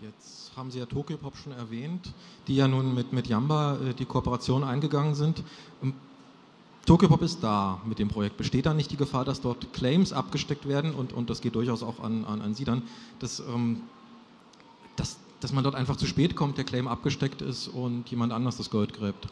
Jetzt 0.01 0.51
haben 0.55 0.72
Sie 0.72 0.79
ja 0.79 0.86
Tokyopop 0.86 1.38
schon 1.38 1.53
erwähnt, 1.53 2.13
die 2.48 2.55
ja 2.55 2.67
nun 2.67 2.96
mit, 2.96 3.13
mit 3.13 3.27
Yamba 3.27 3.77
äh, 3.77 3.93
die 3.93 4.05
Kooperation 4.05 4.63
eingegangen 4.63 5.15
sind. 5.15 5.43
Ähm, 5.84 5.93
Tokyopop 6.86 7.21
ist 7.21 7.43
da 7.43 7.80
mit 7.86 7.99
dem 7.99 8.08
Projekt. 8.08 8.38
Besteht 8.38 8.65
da 8.65 8.73
nicht 8.73 8.89
die 8.89 8.97
Gefahr, 8.97 9.25
dass 9.25 9.41
dort 9.41 9.73
Claims 9.73 10.12
abgesteckt 10.12 10.67
werden 10.67 10.93
und, 10.93 11.13
und 11.13 11.30
das 11.30 11.41
geht 11.41 11.56
durchaus 11.56 11.84
auch 11.84 11.99
an, 11.99 12.25
an, 12.25 12.41
an 12.41 12.56
Sie 12.56 12.65
dann, 12.65 12.82
dass, 13.19 13.41
ähm, 13.41 13.82
dass, 14.95 15.17
dass 15.39 15.54
man 15.54 15.63
dort 15.63 15.75
einfach 15.75 15.97
zu 15.97 16.08
spät 16.08 16.36
kommt, 16.36 16.58
der 16.58 16.65
Claim 16.65 16.88
abgesteckt 16.88 17.41
ist 17.43 17.67
und 17.67 18.10
jemand 18.10 18.34
anders 18.34 18.58
das 18.58 18.71
Gold 18.71 18.93
gräbt? 18.93 19.28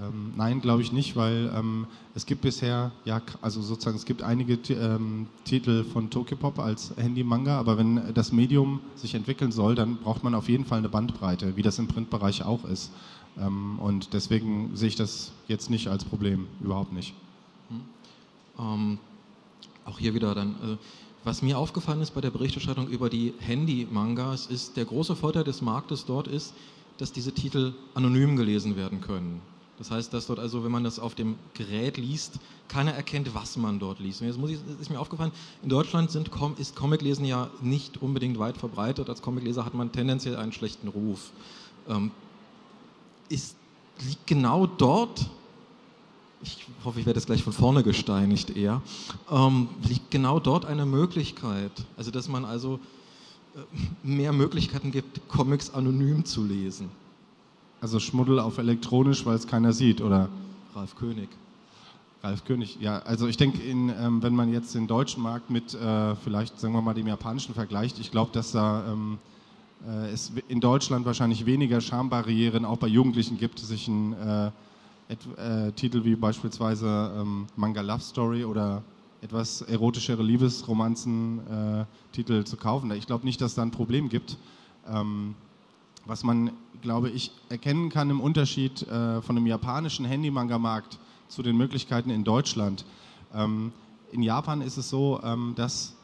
Ähm, 0.00 0.32
nein, 0.36 0.60
glaube 0.60 0.82
ich 0.82 0.92
nicht, 0.92 1.14
weil 1.14 1.52
ähm, 1.54 1.86
es 2.14 2.26
gibt 2.26 2.40
bisher, 2.40 2.90
ja, 3.04 3.22
also 3.42 3.62
sozusagen, 3.62 3.96
es 3.96 4.04
gibt 4.04 4.22
einige 4.22 4.54
ähm, 4.74 5.28
Titel 5.44 5.84
von 5.84 6.10
Tokyopop 6.10 6.58
als 6.58 6.92
Handy-Manga, 6.96 7.58
aber 7.58 7.78
wenn 7.78 8.12
das 8.12 8.32
Medium 8.32 8.80
sich 8.96 9.14
entwickeln 9.14 9.52
soll, 9.52 9.76
dann 9.76 9.96
braucht 9.98 10.24
man 10.24 10.34
auf 10.34 10.48
jeden 10.48 10.64
Fall 10.64 10.78
eine 10.78 10.88
Bandbreite, 10.88 11.56
wie 11.56 11.62
das 11.62 11.78
im 11.78 11.86
Printbereich 11.86 12.44
auch 12.44 12.64
ist. 12.64 12.90
Ähm, 13.38 13.78
und 13.78 14.12
deswegen 14.14 14.74
sehe 14.74 14.88
ich 14.88 14.96
das 14.96 15.32
jetzt 15.46 15.70
nicht 15.70 15.86
als 15.86 16.04
Problem, 16.04 16.48
überhaupt 16.60 16.92
nicht. 16.92 17.14
Hm. 17.68 17.80
Ähm, 18.58 18.98
auch 19.84 19.98
hier 19.98 20.14
wieder 20.14 20.34
dann. 20.34 20.50
Äh, 20.54 20.76
was 21.22 21.40
mir 21.40 21.56
aufgefallen 21.56 22.02
ist 22.02 22.10
bei 22.10 22.20
der 22.20 22.30
Berichterstattung 22.30 22.88
über 22.88 23.08
die 23.08 23.32
Handy-Mangas, 23.38 24.46
ist, 24.46 24.76
der 24.76 24.84
große 24.84 25.16
Vorteil 25.16 25.44
des 25.44 25.62
Marktes 25.62 26.04
dort 26.04 26.28
ist, 26.28 26.52
dass 26.98 27.12
diese 27.12 27.32
Titel 27.32 27.72
anonym 27.94 28.36
gelesen 28.36 28.76
werden 28.76 29.00
können. 29.00 29.40
Das 29.78 29.90
heißt, 29.90 30.14
dass 30.14 30.26
dort 30.26 30.38
also, 30.38 30.62
wenn 30.62 30.70
man 30.70 30.84
das 30.84 30.98
auf 30.98 31.14
dem 31.14 31.36
Gerät 31.54 31.96
liest, 31.96 32.38
keiner 32.68 32.92
erkennt, 32.92 33.34
was 33.34 33.56
man 33.56 33.78
dort 33.78 33.98
liest. 33.98 34.20
Und 34.20 34.28
jetzt 34.28 34.38
muss 34.38 34.50
ich, 34.50 34.58
ist 34.80 34.90
mir 34.90 35.00
aufgefallen, 35.00 35.32
in 35.62 35.68
Deutschland 35.68 36.10
sind, 36.10 36.30
ist 36.58 36.76
Comiclesen 36.76 37.24
ja 37.24 37.50
nicht 37.60 38.00
unbedingt 38.00 38.38
weit 38.38 38.56
verbreitet. 38.56 39.08
Als 39.08 39.20
Comicleser 39.20 39.64
hat 39.64 39.74
man 39.74 39.90
tendenziell 39.90 40.36
einen 40.36 40.52
schlechten 40.52 40.88
Ruf. 40.88 41.30
Ähm, 41.88 42.12
ist, 43.28 43.56
liegt 44.06 44.26
genau 44.26 44.66
dort, 44.66 45.28
ich 46.42 46.66
hoffe, 46.84 47.00
ich 47.00 47.06
werde 47.06 47.18
jetzt 47.18 47.26
gleich 47.26 47.42
von 47.42 47.52
vorne 47.52 47.82
gesteinigt 47.82 48.56
eher, 48.56 48.80
ähm, 49.30 49.68
liegt 49.88 50.10
genau 50.10 50.38
dort 50.38 50.66
eine 50.66 50.86
Möglichkeit, 50.86 51.72
also 51.96 52.10
dass 52.10 52.28
man 52.28 52.44
also 52.44 52.78
äh, 53.56 54.06
mehr 54.06 54.32
Möglichkeiten 54.32 54.92
gibt, 54.92 55.26
Comics 55.28 55.70
anonym 55.70 56.24
zu 56.24 56.44
lesen. 56.44 56.90
Also 57.84 58.00
Schmuddel 58.00 58.40
auf 58.40 58.56
elektronisch, 58.56 59.26
weil 59.26 59.36
es 59.36 59.46
keiner 59.46 59.74
sieht, 59.74 60.00
oder? 60.00 60.30
Ralf 60.74 60.94
König. 60.94 61.28
Ralf 62.22 62.42
König, 62.46 62.78
ja. 62.80 63.00
Also 63.00 63.26
ich 63.26 63.36
denke, 63.36 63.62
ähm, 63.62 64.22
wenn 64.22 64.34
man 64.34 64.50
jetzt 64.50 64.74
den 64.74 64.86
deutschen 64.86 65.22
Markt 65.22 65.50
mit 65.50 65.74
äh, 65.74 66.16
vielleicht, 66.16 66.58
sagen 66.58 66.72
wir 66.72 66.80
mal, 66.80 66.94
dem 66.94 67.06
japanischen 67.06 67.52
vergleicht, 67.52 67.98
ich 67.98 68.10
glaube, 68.10 68.30
dass 68.32 68.52
da 68.52 68.90
ähm, 68.90 69.18
äh, 69.86 70.10
es 70.10 70.32
in 70.48 70.60
Deutschland 70.60 71.04
wahrscheinlich 71.04 71.44
weniger 71.44 71.82
Schambarrieren 71.82 72.64
auch 72.64 72.78
bei 72.78 72.86
Jugendlichen 72.86 73.36
gibt, 73.36 73.58
sich 73.58 73.86
einen 73.86 74.14
äh, 74.14 74.50
äh, 75.36 75.70
Titel 75.72 76.04
wie 76.04 76.16
beispielsweise 76.16 77.12
ähm, 77.18 77.48
Manga 77.54 77.82
Love 77.82 78.00
Story 78.00 78.46
oder 78.46 78.82
etwas 79.20 79.60
erotischere 79.60 80.22
Liebesromanzen-Titel 80.22 82.32
äh, 82.32 82.44
zu 82.46 82.56
kaufen. 82.56 82.90
Ich 82.92 83.06
glaube 83.06 83.26
nicht, 83.26 83.42
dass 83.42 83.54
da 83.54 83.60
ein 83.60 83.72
Problem 83.72 84.08
gibt. 84.08 84.38
Ähm, 84.88 85.34
was 86.06 86.22
man, 86.22 86.50
glaube 86.82 87.10
ich, 87.10 87.32
erkennen 87.48 87.88
kann 87.88 88.10
im 88.10 88.20
Unterschied 88.20 88.82
äh, 88.82 89.22
von 89.22 89.36
einem 89.36 89.46
japanischen 89.46 90.04
Handy-Manga-Markt 90.04 90.98
zu 91.28 91.42
den 91.42 91.56
Möglichkeiten 91.56 92.10
in 92.10 92.24
Deutschland. 92.24 92.84
Ähm, 93.34 93.72
in 94.12 94.22
Japan 94.22 94.60
ist 94.60 94.76
es 94.76 94.90
so, 94.90 95.20
ähm, 95.24 95.54
dass, 95.56 95.96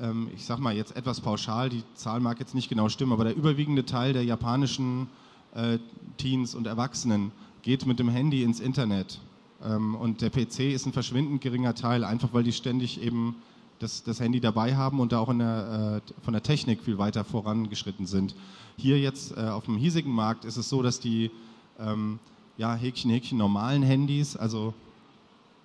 ähm, 0.00 0.28
ich 0.34 0.44
sage 0.44 0.60
mal 0.60 0.76
jetzt 0.76 0.96
etwas 0.96 1.20
pauschal, 1.20 1.70
die 1.70 1.82
Zahl 1.94 2.20
mag 2.20 2.38
jetzt 2.40 2.54
nicht 2.54 2.68
genau 2.68 2.88
stimmen, 2.88 3.12
aber 3.12 3.24
der 3.24 3.36
überwiegende 3.36 3.84
Teil 3.84 4.12
der 4.12 4.24
japanischen 4.24 5.08
äh, 5.54 5.78
Teens 6.18 6.54
und 6.54 6.66
Erwachsenen 6.66 7.32
geht 7.62 7.86
mit 7.86 7.98
dem 7.98 8.08
Handy 8.08 8.42
ins 8.42 8.60
Internet. 8.60 9.20
Ähm, 9.64 9.94
und 9.94 10.20
der 10.20 10.30
PC 10.30 10.72
ist 10.72 10.86
ein 10.86 10.92
verschwindend 10.92 11.40
geringer 11.40 11.74
Teil, 11.74 12.04
einfach 12.04 12.32
weil 12.32 12.42
die 12.42 12.52
ständig 12.52 13.02
eben 13.02 13.36
das, 13.82 14.02
das 14.02 14.20
Handy 14.20 14.40
dabei 14.40 14.76
haben 14.76 15.00
und 15.00 15.12
da 15.12 15.18
auch 15.18 15.32
der, 15.36 16.02
äh, 16.06 16.22
von 16.24 16.32
der 16.32 16.42
Technik 16.42 16.82
viel 16.82 16.98
weiter 16.98 17.24
vorangeschritten 17.24 18.06
sind. 18.06 18.34
Hier 18.76 18.98
jetzt 18.98 19.36
äh, 19.36 19.40
auf 19.40 19.64
dem 19.64 19.76
hiesigen 19.76 20.12
Markt 20.12 20.44
ist 20.44 20.56
es 20.56 20.68
so, 20.68 20.82
dass 20.82 21.00
die 21.00 21.30
ähm, 21.78 22.18
ja, 22.56 22.74
Häkchen, 22.74 23.10
Häkchen 23.10 23.38
normalen 23.38 23.82
Handys, 23.82 24.36
also 24.36 24.72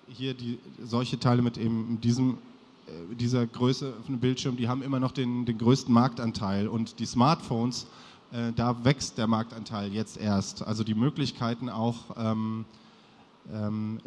hier 0.08 0.34
die, 0.34 0.58
solche 0.84 1.18
Teile 1.18 1.42
mit 1.42 1.58
eben 1.58 2.00
diesem, 2.00 2.38
äh, 2.86 3.14
dieser 3.14 3.46
Größe 3.46 3.92
von 4.04 4.16
dem 4.16 4.20
Bildschirm, 4.20 4.56
die 4.56 4.68
haben 4.68 4.82
immer 4.82 5.00
noch 5.00 5.12
den, 5.12 5.44
den 5.44 5.58
größten 5.58 5.92
Marktanteil 5.92 6.68
und 6.68 6.98
die 6.98 7.06
Smartphones, 7.06 7.86
äh, 8.32 8.52
da 8.54 8.84
wächst 8.84 9.18
der 9.18 9.26
Marktanteil 9.26 9.92
jetzt 9.92 10.16
erst. 10.16 10.66
Also 10.66 10.84
die 10.84 10.94
Möglichkeiten 10.94 11.68
auch 11.68 11.96
ähm, 12.16 12.64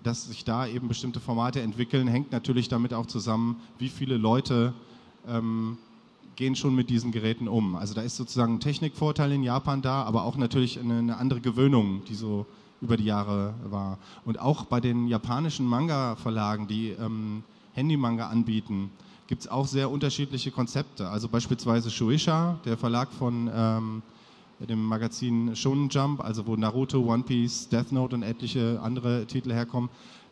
dass 0.03 0.27
sich 0.27 0.43
da 0.43 0.67
eben 0.67 0.87
bestimmte 0.87 1.19
Formate 1.19 1.61
entwickeln, 1.61 2.07
hängt 2.07 2.31
natürlich 2.31 2.69
damit 2.69 2.93
auch 2.93 3.07
zusammen, 3.07 3.55
wie 3.79 3.89
viele 3.89 4.17
Leute 4.17 4.73
ähm, 5.27 5.77
gehen 6.35 6.55
schon 6.55 6.75
mit 6.75 6.89
diesen 6.89 7.11
Geräten 7.11 7.47
um. 7.47 7.75
Also 7.75 7.93
da 7.93 8.01
ist 8.01 8.17
sozusagen 8.17 8.55
ein 8.55 8.59
Technikvorteil 8.59 9.31
in 9.31 9.43
Japan 9.43 9.81
da, 9.81 10.03
aber 10.03 10.23
auch 10.23 10.37
natürlich 10.37 10.79
eine, 10.79 10.99
eine 10.99 11.17
andere 11.17 11.41
Gewöhnung, 11.41 12.03
die 12.07 12.15
so 12.15 12.45
über 12.81 12.97
die 12.97 13.05
Jahre 13.05 13.53
war. 13.69 13.97
Und 14.25 14.39
auch 14.39 14.65
bei 14.65 14.79
den 14.79 15.07
japanischen 15.07 15.65
Manga-Verlagen, 15.65 16.67
die 16.67 16.89
ähm, 16.89 17.43
Handy-Manga 17.73 18.27
anbieten, 18.27 18.89
gibt 19.27 19.41
es 19.41 19.47
auch 19.47 19.67
sehr 19.67 19.89
unterschiedliche 19.89 20.51
Konzepte. 20.51 21.07
Also 21.09 21.29
beispielsweise 21.29 21.89
Shueisha, 21.89 22.59
der 22.65 22.77
Verlag 22.77 23.11
von 23.11 23.49
ähm, 23.53 24.01
dem 24.65 24.83
Magazin 24.83 25.55
Shonen 25.55 25.89
Jump, 25.89 26.21
also 26.21 26.45
wo 26.45 26.55
Naruto, 26.55 26.99
One 26.99 27.23
Piece, 27.23 27.69
Death 27.69 27.91
Note 27.91 28.15
und 28.15 28.23
etliche 28.23 28.79
andere 28.81 29.25
Titel 29.25 29.51
herkommen. 29.51 29.89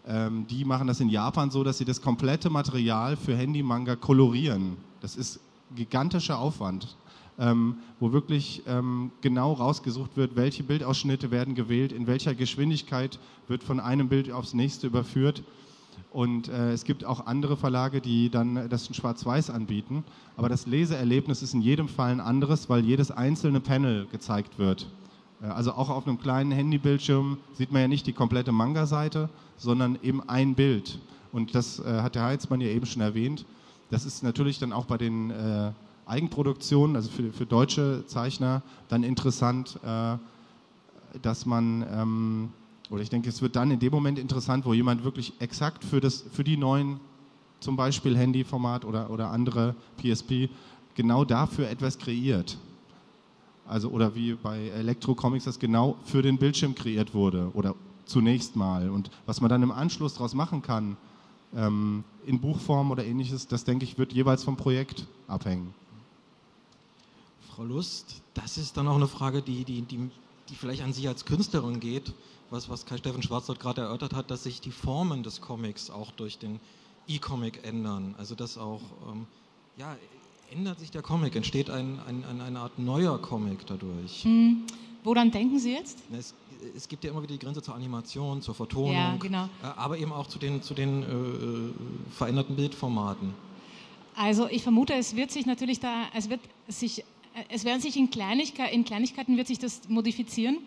Ähm, 0.08 0.46
die 0.48 0.66
machen 0.66 0.88
das 0.88 1.00
in 1.00 1.10
Japan 1.10 1.52
so, 1.52 1.64
dass 1.64 1.78
sie 1.78 1.86
das 1.86 2.02
komplette 2.02 2.50
Material 2.50 3.18
für 3.18 3.36
Handy-Manga 3.36 3.96
kolorieren. 3.96 4.78
Das 5.02 5.16
ist 5.16 5.40
gigantischer 5.76 6.40
Aufwand. 6.40 6.96
ähm, 7.40 7.78
wo 8.00 8.12
wirklich 8.12 8.62
ähm, 8.68 9.12
genau 9.22 9.54
rausgesucht 9.54 10.18
wird, 10.18 10.36
welche 10.36 10.64
Bildausschnitte 10.64 11.32
werden 11.32 11.56
gewählt, 11.56 11.94
in 11.94 12.06
welcher 12.06 12.36
Geschwindigkeit 12.36 13.18
wird 13.48 13.64
von 13.64 13.80
einem 13.80 14.10
Bild 14.10 14.32
aufs 14.32 14.54
nächste 14.54 14.88
überführt. 14.88 15.44
Und 16.12 16.48
äh, 16.48 16.72
es 16.72 16.86
gibt 16.86 17.06
auch 17.06 17.28
andere 17.28 17.56
Verlage, 17.56 18.02
die 18.02 18.30
dann 18.30 18.68
das 18.70 18.88
in 18.88 18.96
Schwarz-Weiß 18.96 19.52
anbieten. 19.52 20.04
Aber 20.38 20.50
das 20.50 20.66
Leseerlebnis 20.66 21.44
ist 21.44 21.54
in 21.54 21.62
jedem 21.62 21.88
Fall 21.88 22.12
ein 22.12 22.20
anderes, 22.20 22.70
weil 22.70 22.84
jedes 22.84 23.12
einzelne 23.12 23.60
Panel 23.60 24.08
gezeigt 24.08 24.58
wird. 24.58 24.88
Äh, 25.42 25.48
also 25.48 25.74
auch 25.74 25.90
auf 25.90 26.08
einem 26.08 26.20
kleinen 26.20 26.52
Handybildschirm 26.52 27.38
sieht 27.54 27.72
man 27.72 27.82
ja 27.82 27.88
nicht 27.88 28.08
die 28.08 28.14
komplette 28.14 28.52
Manga-Seite, 28.52 29.30
sondern 29.58 30.00
eben 30.02 30.28
ein 30.28 30.56
Bild. 30.56 31.00
Und 31.32 31.54
das 31.54 31.80
äh, 31.80 32.02
hat 32.02 32.16
der 32.16 32.24
Heizmann 32.24 32.62
ja 32.62 32.70
eben 32.70 32.86
schon 32.88 33.02
erwähnt. 33.02 33.46
Das 33.92 34.06
ist 34.06 34.24
natürlich 34.24 34.60
dann 34.60 34.74
auch 34.74 34.86
bei 34.86 34.98
den 34.98 35.30
äh, 35.30 35.72
Eigenproduktionen, 36.06 36.96
also 36.96 37.10
für, 37.10 37.32
für, 37.32 37.46
deutsche 37.46 38.04
Zeichner, 38.08 38.64
dann 38.88 39.04
interessant, 39.04 39.80
äh, 39.84 40.18
dass 41.22 41.46
man 41.46 41.86
ähm, 41.92 42.50
oder 42.90 43.04
ich 43.04 43.10
denke, 43.10 43.30
es 43.30 43.42
wird 43.42 43.56
dann 43.56 43.72
in 43.72 43.80
dem 43.80 43.92
Moment 43.92 44.18
interessant, 44.18 44.66
wo 44.66 44.74
jemand 44.74 45.04
wirklich 45.04 45.34
exakt 45.40 45.84
für, 45.84 46.00
das, 46.00 46.26
für 46.32 46.44
die 46.44 46.58
neuen, 46.58 47.00
zum 47.60 47.76
Beispiel 47.76 48.18
Handyformat 48.18 48.86
oder, 48.86 49.10
oder 49.12 49.30
andere 49.30 49.76
PSP, 49.98 50.50
genau 50.96 51.24
dafür 51.24 51.70
etwas 51.70 51.98
kreiert. 51.98 52.58
Also, 53.68 53.90
oder 53.90 54.16
wie 54.16 54.34
bei 54.34 54.70
Elektro-Comics 54.70 55.46
das 55.46 55.60
genau 55.60 55.98
für 56.04 56.24
den 56.24 56.40
Bildschirm 56.40 56.74
kreiert 56.74 57.14
wurde 57.14 57.52
oder 57.54 57.76
zunächst 58.06 58.56
mal. 58.56 58.90
Und 58.90 59.12
was 59.28 59.42
man 59.42 59.50
dann 59.50 59.62
im 59.62 59.72
Anschluss 59.72 60.16
daraus 60.16 60.34
machen 60.34 60.64
kann, 60.64 60.98
ähm, 61.56 62.04
in 62.26 62.40
Buchform 62.40 62.90
oder 62.90 63.06
ähnliches, 63.06 63.48
das 63.48 63.66
denke 63.66 63.86
ich, 63.86 64.00
wird 64.00 64.14
jeweils 64.14 64.44
vom 64.44 64.58
Projekt 64.58 65.06
abhängen. 65.28 65.76
Frau 67.52 67.64
Lust, 67.64 68.24
das 68.34 68.58
ist 68.58 68.78
dann 68.78 68.88
auch 68.88 68.96
eine 68.96 69.08
Frage, 69.08 69.44
die, 69.44 69.64
die, 69.64 69.84
die, 69.84 70.10
die 70.50 70.56
vielleicht 70.56 70.82
an 70.82 70.94
Sie 70.94 71.08
als 71.08 71.26
Künstlerin 71.26 71.80
geht 71.80 72.14
was, 72.50 72.70
was 72.70 72.86
Kai-Steffen 72.86 73.22
Schwarz 73.22 73.48
dort 73.48 73.60
gerade 73.60 73.82
erörtert 73.82 74.14
hat, 74.14 74.32
dass 74.32 74.44
sich 74.44 74.62
die 74.62 74.72
Formen 74.72 75.24
des 75.24 75.42
Comics 75.42 75.90
auch 75.90 76.12
durch 76.12 76.38
den 76.38 76.60
E-Comic 77.08 77.66
ändern. 77.66 78.16
Also 78.18 78.36
dass 78.36 78.58
auch, 78.58 78.82
ähm, 79.12 79.26
ja, 79.78 79.96
ändert 80.52 80.80
sich 80.80 80.92
der 80.92 81.02
Comic, 81.02 81.36
entsteht 81.36 81.70
ein, 81.70 82.00
ein, 82.08 82.24
ein, 82.26 82.42
eine 82.42 82.60
Art 82.60 82.80
neuer 82.80 83.20
Comic 83.22 83.66
dadurch. 83.68 84.26
Mhm. 84.26 84.64
Woran 85.04 85.32
denken 85.32 85.60
Sie 85.60 85.74
jetzt? 85.74 86.00
Es, 86.12 86.34
es, 86.76 86.88
gibt 86.88 87.04
ja 87.04 87.12
immer 87.12 87.22
wieder 87.22 87.34
die 87.34 87.40
Grenze 87.40 87.62
zur 87.62 87.74
Animation, 87.76 88.42
zur 88.42 88.54
Vertonung, 88.54 88.94
ja, 88.94 89.16
genau. 89.18 89.46
äh, 89.64 89.68
aber 89.78 89.98
eben 89.98 90.12
auch 90.12 90.28
zu 90.28 90.40
den, 90.40 90.62
zu 90.62 90.74
den 90.74 91.04
äh, 91.04 92.12
veränderten 92.12 92.56
Bildformaten. 92.56 93.34
Also 94.16 94.50
ich 94.50 94.64
vermute, 94.64 94.94
es 94.94 95.16
wird 95.16 95.32
sich 95.32 95.46
natürlich 95.46 95.80
da, 95.80 96.08
es 96.14 96.30
wird 96.30 96.42
sich 96.68 97.06
es 97.50 97.64
werden 97.64 97.80
sich 97.80 97.96
in, 97.96 98.10
Kleinigkeit, 98.10 98.74
in, 98.74 98.84
Kleinigkeiten 98.84 99.38
wird 99.38 99.48
sich 99.48 99.60
das 99.60 99.88
modifizieren, 99.88 100.58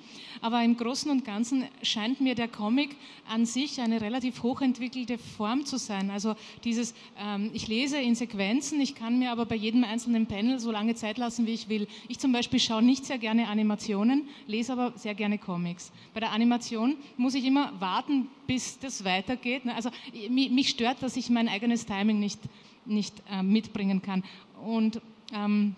aber 0.40 0.62
im 0.62 0.76
Großen 0.76 1.10
und 1.10 1.24
Ganzen 1.24 1.64
scheint 1.82 2.20
mir 2.20 2.34
der 2.34 2.48
Comic 2.48 2.96
an 3.28 3.46
sich 3.46 3.80
eine 3.80 4.00
relativ 4.00 4.42
hochentwickelte 4.42 5.18
Form 5.18 5.66
zu 5.66 5.76
sein. 5.76 6.10
Also 6.10 6.34
dieses, 6.64 6.94
ähm, 7.18 7.50
ich 7.52 7.68
lese 7.68 7.98
in 7.98 8.14
Sequenzen, 8.14 8.80
ich 8.80 8.94
kann 8.94 9.18
mir 9.18 9.32
aber 9.32 9.44
bei 9.44 9.56
jedem 9.56 9.84
einzelnen 9.84 10.26
Panel 10.26 10.60
so 10.60 10.70
lange 10.70 10.94
Zeit 10.94 11.18
lassen, 11.18 11.46
wie 11.46 11.52
ich 11.52 11.68
will. 11.68 11.86
Ich 12.08 12.18
zum 12.18 12.32
Beispiel 12.32 12.60
schaue 12.60 12.82
nicht 12.82 13.04
sehr 13.04 13.18
gerne 13.18 13.48
Animationen, 13.48 14.28
lese 14.46 14.72
aber 14.72 14.92
sehr 14.96 15.14
gerne 15.14 15.38
Comics. 15.38 15.92
Bei 16.14 16.20
der 16.20 16.32
Animation 16.32 16.96
muss 17.16 17.34
ich 17.34 17.44
immer 17.44 17.72
warten, 17.80 18.28
bis 18.46 18.78
das 18.78 19.04
weitergeht. 19.04 19.62
Also 19.74 19.90
mich 20.30 20.70
stört, 20.70 21.02
dass 21.02 21.16
ich 21.16 21.28
mein 21.28 21.48
eigenes 21.48 21.86
Timing 21.86 22.18
nicht, 22.18 22.40
nicht 22.86 23.14
äh, 23.30 23.42
mitbringen 23.42 24.00
kann. 24.00 24.22
Und 24.64 25.00
ähm, 25.34 25.76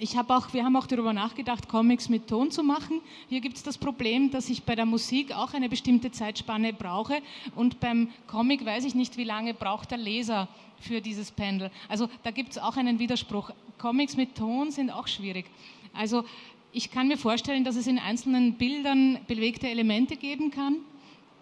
ich 0.00 0.16
habe 0.16 0.34
auch, 0.36 0.52
wir 0.52 0.64
haben 0.64 0.74
auch 0.76 0.86
darüber 0.86 1.12
nachgedacht, 1.12 1.68
Comics 1.68 2.08
mit 2.08 2.26
Ton 2.26 2.50
zu 2.50 2.62
machen. 2.62 3.00
Hier 3.28 3.40
gibt 3.40 3.56
es 3.56 3.62
das 3.62 3.78
Problem, 3.78 4.30
dass 4.30 4.48
ich 4.48 4.64
bei 4.64 4.74
der 4.74 4.86
Musik 4.86 5.32
auch 5.32 5.54
eine 5.54 5.68
bestimmte 5.68 6.10
Zeitspanne 6.10 6.72
brauche 6.72 7.22
und 7.54 7.78
beim 7.80 8.08
Comic 8.26 8.64
weiß 8.64 8.84
ich 8.84 8.94
nicht, 8.94 9.16
wie 9.16 9.24
lange 9.24 9.54
braucht 9.54 9.92
der 9.92 9.98
Leser 9.98 10.48
für 10.80 11.00
dieses 11.00 11.30
Pendel. 11.30 11.70
Also 11.88 12.08
da 12.24 12.32
gibt 12.32 12.52
es 12.52 12.58
auch 12.58 12.76
einen 12.76 12.98
Widerspruch. 12.98 13.50
Comics 13.78 14.16
mit 14.16 14.34
Ton 14.34 14.70
sind 14.70 14.90
auch 14.90 15.06
schwierig. 15.06 15.46
Also 15.92 16.24
ich 16.72 16.90
kann 16.90 17.06
mir 17.06 17.16
vorstellen, 17.16 17.62
dass 17.62 17.76
es 17.76 17.86
in 17.86 17.98
einzelnen 17.98 18.54
Bildern 18.54 19.18
bewegte 19.28 19.68
Elemente 19.68 20.16
geben 20.16 20.50
kann, 20.50 20.76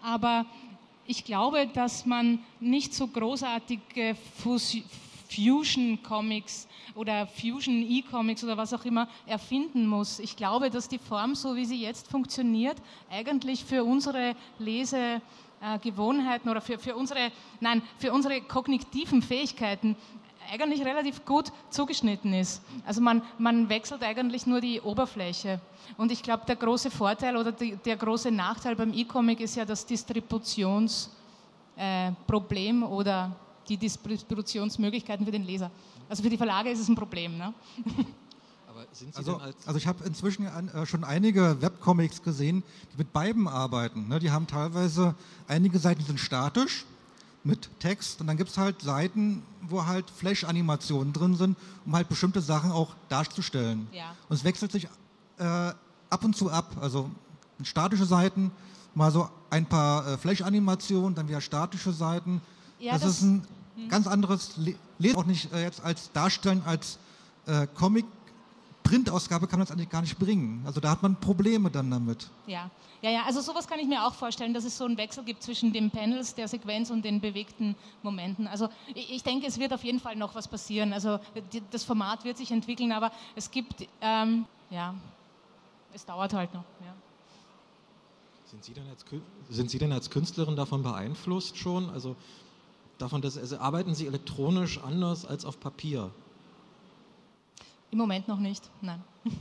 aber 0.03 0.45
ich 1.07 1.25
glaube, 1.25 1.67
dass 1.73 2.05
man 2.05 2.39
nicht 2.59 2.93
so 2.93 3.07
großartige 3.07 4.15
Fusion-Comics 5.35 6.67
oder 6.95 7.27
Fusion 7.27 7.81
E-Comics 7.81 8.43
oder 8.43 8.57
was 8.57 8.73
auch 8.73 8.85
immer 8.85 9.07
erfinden 9.25 9.87
muss. 9.87 10.19
Ich 10.19 10.35
glaube, 10.35 10.69
dass 10.69 10.87
die 10.87 10.99
Form, 10.99 11.35
so 11.35 11.55
wie 11.55 11.65
sie 11.65 11.81
jetzt 11.81 12.07
funktioniert, 12.07 12.77
eigentlich 13.09 13.63
für 13.63 13.83
unsere 13.83 14.35
Lesegewohnheiten 14.59 16.49
oder 16.49 16.61
für, 16.61 16.77
für, 16.77 16.95
unsere, 16.95 17.31
nein, 17.59 17.81
für 17.97 18.13
unsere 18.13 18.41
kognitiven 18.41 19.21
Fähigkeiten 19.21 19.95
eigentlich 20.51 20.85
relativ 20.85 21.25
gut 21.25 21.51
zugeschnitten 21.69 22.33
ist. 22.33 22.61
Also 22.85 23.01
man, 23.01 23.21
man 23.37 23.69
wechselt 23.69 24.03
eigentlich 24.03 24.45
nur 24.45 24.61
die 24.61 24.81
Oberfläche. 24.81 25.59
Und 25.97 26.11
ich 26.11 26.21
glaube, 26.21 26.45
der 26.45 26.55
große 26.55 26.91
Vorteil 26.91 27.37
oder 27.37 27.51
die, 27.51 27.75
der 27.77 27.97
große 27.97 28.31
Nachteil 28.31 28.75
beim 28.75 28.93
E-Comic 28.93 29.39
ist 29.39 29.55
ja 29.55 29.65
das 29.65 29.85
Distributionsproblem 29.85 32.83
äh, 32.83 32.85
oder 32.85 33.35
die 33.69 33.77
Distributionsmöglichkeiten 33.77 35.25
für 35.25 35.31
den 35.31 35.43
Leser. 35.43 35.71
Also 36.09 36.23
für 36.23 36.29
die 36.29 36.37
Verlage 36.37 36.69
ist 36.69 36.79
es 36.79 36.87
ein 36.87 36.95
Problem. 36.95 37.37
Ne? 37.37 37.53
also, 39.15 39.41
also, 39.65 39.77
ich 39.77 39.87
habe 39.87 40.03
inzwischen 40.03 40.45
äh, 40.45 40.85
schon 40.85 41.03
einige 41.03 41.61
Webcomics 41.61 42.21
gesehen, 42.21 42.63
die 42.91 42.97
mit 42.97 43.13
beiden 43.13 43.47
arbeiten. 43.47 44.07
Ne? 44.07 44.19
Die 44.19 44.31
haben 44.31 44.47
teilweise, 44.47 45.15
einige 45.47 45.79
Seiten 45.79 46.03
sind 46.03 46.19
statisch 46.19 46.85
mit 47.43 47.69
Text 47.79 48.21
und 48.21 48.27
dann 48.27 48.37
gibt 48.37 48.49
es 48.49 48.57
halt 48.57 48.81
Seiten, 48.81 49.43
wo 49.61 49.85
halt 49.85 50.09
Flash-Animationen 50.09 51.13
drin 51.13 51.35
sind, 51.35 51.57
um 51.85 51.95
halt 51.95 52.07
bestimmte 52.07 52.41
Sachen 52.41 52.71
auch 52.71 52.95
darzustellen. 53.09 53.87
Ja. 53.91 54.15
Und 54.29 54.35
es 54.35 54.43
wechselt 54.43 54.71
sich 54.71 54.87
äh, 55.37 55.43
ab 55.43 56.23
und 56.23 56.35
zu 56.35 56.49
ab. 56.49 56.75
Also 56.79 57.09
statische 57.63 58.05
Seiten, 58.05 58.51
mal 58.95 59.11
so 59.11 59.29
ein 59.49 59.65
paar 59.65 60.07
äh, 60.07 60.17
Flash-Animationen, 60.17 61.15
dann 61.15 61.27
wieder 61.27 61.41
statische 61.41 61.91
Seiten. 61.91 62.41
Ja, 62.83 62.93
das, 62.93 63.01
das, 63.03 63.11
ist 63.11 63.21
ein 63.21 63.47
hm. 63.75 63.89
ganz 63.89 64.07
anderes 64.07 64.57
Lesen 64.99 65.17
auch 65.17 65.25
nicht 65.25 65.53
äh, 65.53 65.63
jetzt 65.63 65.81
als 65.83 66.11
darstellen, 66.11 66.61
als 66.65 66.99
äh, 67.45 67.65
Comic. 67.73 68.05
Printausgabe 68.83 69.47
kann 69.47 69.59
man 69.59 69.65
das 69.65 69.71
eigentlich 69.71 69.89
gar 69.89 70.01
nicht 70.01 70.19
bringen. 70.19 70.61
Also 70.65 70.81
da 70.81 70.89
hat 70.91 71.01
man 71.01 71.15
Probleme 71.15 71.71
dann 71.71 71.89
damit. 71.89 72.29
Ja. 72.45 72.69
ja, 73.01 73.11
ja, 73.11 73.23
also 73.23 73.39
sowas 73.39 73.65
kann 73.65 73.79
ich 73.79 73.87
mir 73.87 74.05
auch 74.05 74.13
vorstellen, 74.13 74.53
dass 74.53 74.65
es 74.65 74.77
so 74.77 74.83
einen 74.83 74.97
Wechsel 74.97 75.23
gibt 75.23 75.41
zwischen 75.41 75.71
den 75.71 75.89
Panels 75.89 76.35
der 76.35 76.49
Sequenz 76.49 76.89
und 76.89 77.05
den 77.05 77.21
bewegten 77.21 77.77
Momenten. 78.01 78.45
Also 78.45 78.67
ich, 78.93 79.09
ich 79.09 79.23
denke, 79.23 79.47
es 79.47 79.57
wird 79.57 79.71
auf 79.71 79.85
jeden 79.85 80.01
Fall 80.01 80.17
noch 80.17 80.35
was 80.35 80.49
passieren. 80.49 80.91
Also 80.91 81.19
die, 81.53 81.63
das 81.71 81.85
Format 81.85 82.25
wird 82.25 82.37
sich 82.37 82.51
entwickeln, 82.51 82.91
aber 82.91 83.13
es 83.37 83.49
gibt, 83.49 83.87
ähm, 84.01 84.45
ja, 84.69 84.93
es 85.93 86.05
dauert 86.05 86.33
halt 86.33 86.53
noch. 86.53 86.65
Ja. 86.81 86.93
Sind 88.51 88.65
Sie, 88.65 88.73
denn 88.73 88.89
als, 88.89 89.05
sind 89.49 89.71
Sie 89.71 89.79
denn 89.79 89.93
als 89.93 90.09
Künstlerin 90.09 90.57
davon 90.57 90.83
beeinflusst 90.83 91.57
schon? 91.57 91.89
Also 91.89 92.17
davon, 92.97 93.21
dass 93.21 93.37
also 93.37 93.57
arbeiten 93.57 93.95
Sie 93.95 94.07
elektronisch 94.07 94.79
anders 94.79 95.25
als 95.25 95.45
auf 95.45 95.59
Papier? 95.59 96.11
Im 97.91 97.97
Moment 97.97 98.27
noch 98.27 98.39
nicht, 98.39 98.69
nein. 98.81 99.03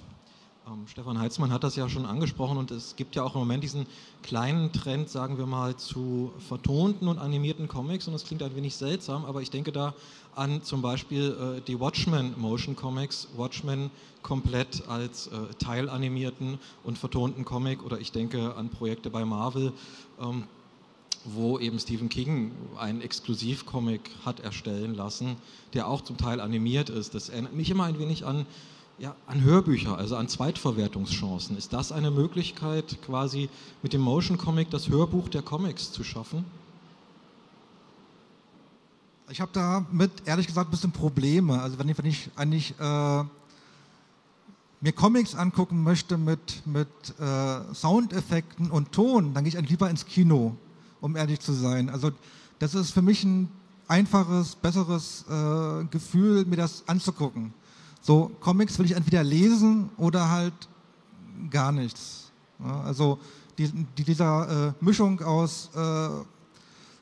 Ähm, 0.64 0.86
Stefan 0.86 1.18
Heitzmann 1.18 1.50
hat 1.50 1.64
das 1.64 1.74
ja 1.74 1.88
schon 1.88 2.06
angesprochen 2.06 2.56
und 2.56 2.70
es 2.70 2.94
gibt 2.94 3.16
ja 3.16 3.24
auch 3.24 3.34
im 3.34 3.40
Moment 3.40 3.64
diesen 3.64 3.86
kleinen 4.22 4.70
Trend, 4.72 5.08
sagen 5.08 5.36
wir 5.36 5.46
mal, 5.46 5.76
zu 5.76 6.32
vertonten 6.38 7.08
und 7.08 7.18
animierten 7.18 7.66
Comics 7.66 8.06
und 8.06 8.12
das 8.12 8.24
klingt 8.24 8.42
ein 8.44 8.54
wenig 8.54 8.76
seltsam, 8.76 9.24
aber 9.24 9.42
ich 9.42 9.50
denke 9.50 9.72
da 9.72 9.92
an 10.36 10.62
zum 10.62 10.80
Beispiel 10.80 11.56
äh, 11.58 11.60
die 11.62 11.80
Watchmen 11.80 12.34
Motion 12.38 12.76
Comics, 12.76 13.28
Watchmen 13.36 13.90
komplett 14.22 14.86
als 14.88 15.26
äh, 15.26 15.52
teilanimierten 15.58 16.58
und 16.84 16.96
vertonten 16.96 17.44
Comic 17.44 17.84
oder 17.84 17.98
ich 17.98 18.12
denke 18.12 18.54
an 18.54 18.68
Projekte 18.68 19.10
bei 19.10 19.24
Marvel. 19.24 19.72
Ähm, 20.20 20.44
wo 21.24 21.58
eben 21.58 21.78
Stephen 21.78 22.08
King 22.08 22.52
einen 22.78 23.00
Exklusivcomic 23.00 24.10
hat 24.24 24.40
erstellen 24.40 24.94
lassen, 24.94 25.36
der 25.74 25.86
auch 25.86 26.02
zum 26.02 26.16
Teil 26.16 26.40
animiert 26.40 26.90
ist. 26.90 27.14
Das 27.14 27.28
erinnert 27.28 27.54
mich 27.54 27.70
immer 27.70 27.84
ein 27.84 27.98
wenig 27.98 28.26
an, 28.26 28.46
ja, 28.98 29.14
an 29.26 29.42
Hörbücher, 29.42 29.96
also 29.96 30.16
an 30.16 30.28
Zweitverwertungschancen. 30.28 31.56
Ist 31.56 31.72
das 31.72 31.92
eine 31.92 32.10
Möglichkeit, 32.10 32.98
quasi 33.02 33.48
mit 33.82 33.92
dem 33.92 34.00
Motion 34.00 34.36
Comic 34.36 34.70
das 34.70 34.88
Hörbuch 34.88 35.28
der 35.28 35.42
Comics 35.42 35.92
zu 35.92 36.02
schaffen? 36.02 36.44
Ich 39.30 39.40
habe 39.40 39.52
damit 39.52 40.10
ehrlich 40.26 40.46
gesagt 40.46 40.68
ein 40.68 40.72
bisschen 40.72 40.92
Probleme. 40.92 41.62
Also 41.62 41.78
wenn 41.78 41.88
ich, 41.88 41.96
wenn 41.96 42.06
ich 42.06 42.28
eigentlich 42.36 42.74
äh, 42.78 43.24
mir 44.80 44.92
Comics 44.94 45.34
angucken 45.34 45.82
möchte 45.82 46.18
mit, 46.18 46.66
mit 46.66 46.88
äh, 47.18 47.72
Soundeffekten 47.72 48.70
und 48.70 48.92
Ton, 48.92 49.32
dann 49.32 49.44
gehe 49.44 49.50
ich 49.50 49.56
eigentlich 49.56 49.70
lieber 49.70 49.88
ins 49.88 50.04
Kino 50.04 50.56
um 51.02 51.16
ehrlich 51.16 51.40
zu 51.40 51.52
sein. 51.52 51.90
Also 51.90 52.12
das 52.58 52.74
ist 52.74 52.92
für 52.92 53.02
mich 53.02 53.22
ein 53.24 53.50
einfaches, 53.88 54.54
besseres 54.54 55.26
äh, 55.28 55.84
Gefühl, 55.90 56.46
mir 56.46 56.56
das 56.56 56.82
anzugucken. 56.86 57.52
So, 58.00 58.30
Comics 58.40 58.78
will 58.78 58.86
ich 58.86 58.92
entweder 58.92 59.22
lesen 59.22 59.90
oder 59.98 60.30
halt 60.30 60.54
gar 61.50 61.72
nichts. 61.72 62.30
Ja, 62.64 62.80
also 62.82 63.18
die, 63.58 63.68
die, 63.98 64.04
dieser 64.04 64.68
äh, 64.68 64.72
Mischung 64.80 65.20
aus 65.20 65.70
äh, 65.74 66.08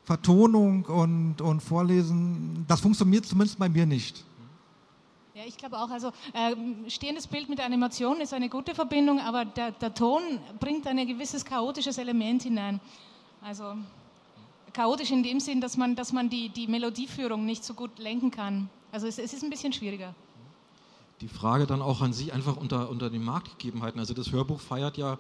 Vertonung 0.04 0.84
und, 0.86 1.40
und 1.40 1.60
Vorlesen, 1.60 2.64
das 2.66 2.80
funktioniert 2.80 3.26
zumindest 3.26 3.58
bei 3.58 3.68
mir 3.68 3.86
nicht. 3.86 4.24
Ja, 5.34 5.42
ich 5.46 5.56
glaube 5.56 5.78
auch, 5.78 5.90
also 5.90 6.08
äh, 6.32 6.90
stehendes 6.90 7.26
Bild 7.26 7.48
mit 7.48 7.60
Animation 7.60 8.20
ist 8.20 8.34
eine 8.34 8.48
gute 8.48 8.74
Verbindung, 8.74 9.20
aber 9.20 9.44
der, 9.44 9.70
der 9.70 9.94
Ton 9.94 10.22
bringt 10.58 10.86
ein 10.86 11.06
gewisses 11.06 11.44
chaotisches 11.44 11.98
Element 11.98 12.42
hinein. 12.42 12.80
Also 13.42 13.76
chaotisch 14.72 15.10
in 15.10 15.22
dem 15.22 15.40
Sinn, 15.40 15.60
dass 15.60 15.76
man, 15.76 15.96
dass 15.96 16.12
man 16.12 16.28
die, 16.28 16.48
die 16.48 16.66
Melodieführung 16.66 17.44
nicht 17.46 17.64
so 17.64 17.74
gut 17.74 17.98
lenken 17.98 18.30
kann. 18.30 18.68
Also 18.92 19.06
es, 19.06 19.18
es 19.18 19.32
ist 19.32 19.42
ein 19.42 19.50
bisschen 19.50 19.72
schwieriger. 19.72 20.14
Die 21.20 21.28
Frage 21.28 21.66
dann 21.66 21.82
auch 21.82 22.00
an 22.00 22.12
Sie 22.12 22.32
einfach 22.32 22.56
unter, 22.56 22.88
unter 22.88 23.10
den 23.10 23.22
Marktgegebenheiten. 23.22 24.00
Also 24.00 24.14
das 24.14 24.32
Hörbuch 24.32 24.60
feiert 24.60 24.96
ja 24.96 25.18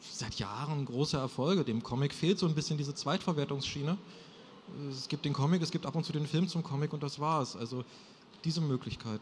seit 0.00 0.34
Jahren 0.36 0.84
große 0.84 1.16
Erfolge. 1.16 1.64
Dem 1.64 1.82
Comic 1.82 2.14
fehlt 2.14 2.38
so 2.38 2.46
ein 2.46 2.54
bisschen 2.54 2.78
diese 2.78 2.94
Zweitverwertungsschiene. 2.94 3.98
Es 4.90 5.08
gibt 5.08 5.24
den 5.24 5.32
Comic, 5.32 5.62
es 5.62 5.70
gibt 5.70 5.86
ab 5.86 5.94
und 5.96 6.04
zu 6.04 6.12
den 6.12 6.26
Film 6.26 6.48
zum 6.48 6.62
Comic 6.62 6.92
und 6.92 7.02
das 7.02 7.18
war's. 7.18 7.56
Also 7.56 7.84
diese 8.44 8.60
Möglichkeit. 8.60 9.20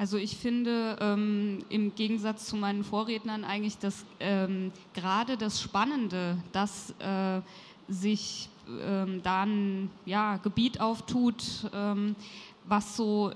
Also 0.00 0.16
ich 0.16 0.38
finde 0.38 0.96
ähm, 0.98 1.58
im 1.68 1.94
Gegensatz 1.94 2.46
zu 2.46 2.56
meinen 2.56 2.84
Vorrednern 2.84 3.44
eigentlich, 3.44 3.76
dass 3.76 4.06
ähm, 4.18 4.72
gerade 4.94 5.36
das 5.36 5.60
Spannende, 5.60 6.38
dass 6.52 6.94
äh, 7.00 7.42
sich 7.86 8.48
ähm, 8.82 9.20
da 9.22 9.42
ein 9.42 9.90
ja, 10.06 10.38
Gebiet 10.38 10.80
auftut, 10.80 11.44
ähm, 11.74 12.16
was 12.64 12.96
so 12.96 13.32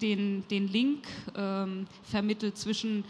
den, 0.00 0.46
den 0.46 0.68
Link 0.68 1.04
ähm, 1.34 1.88
vermittelt 2.04 2.58
zwischen 2.58 3.02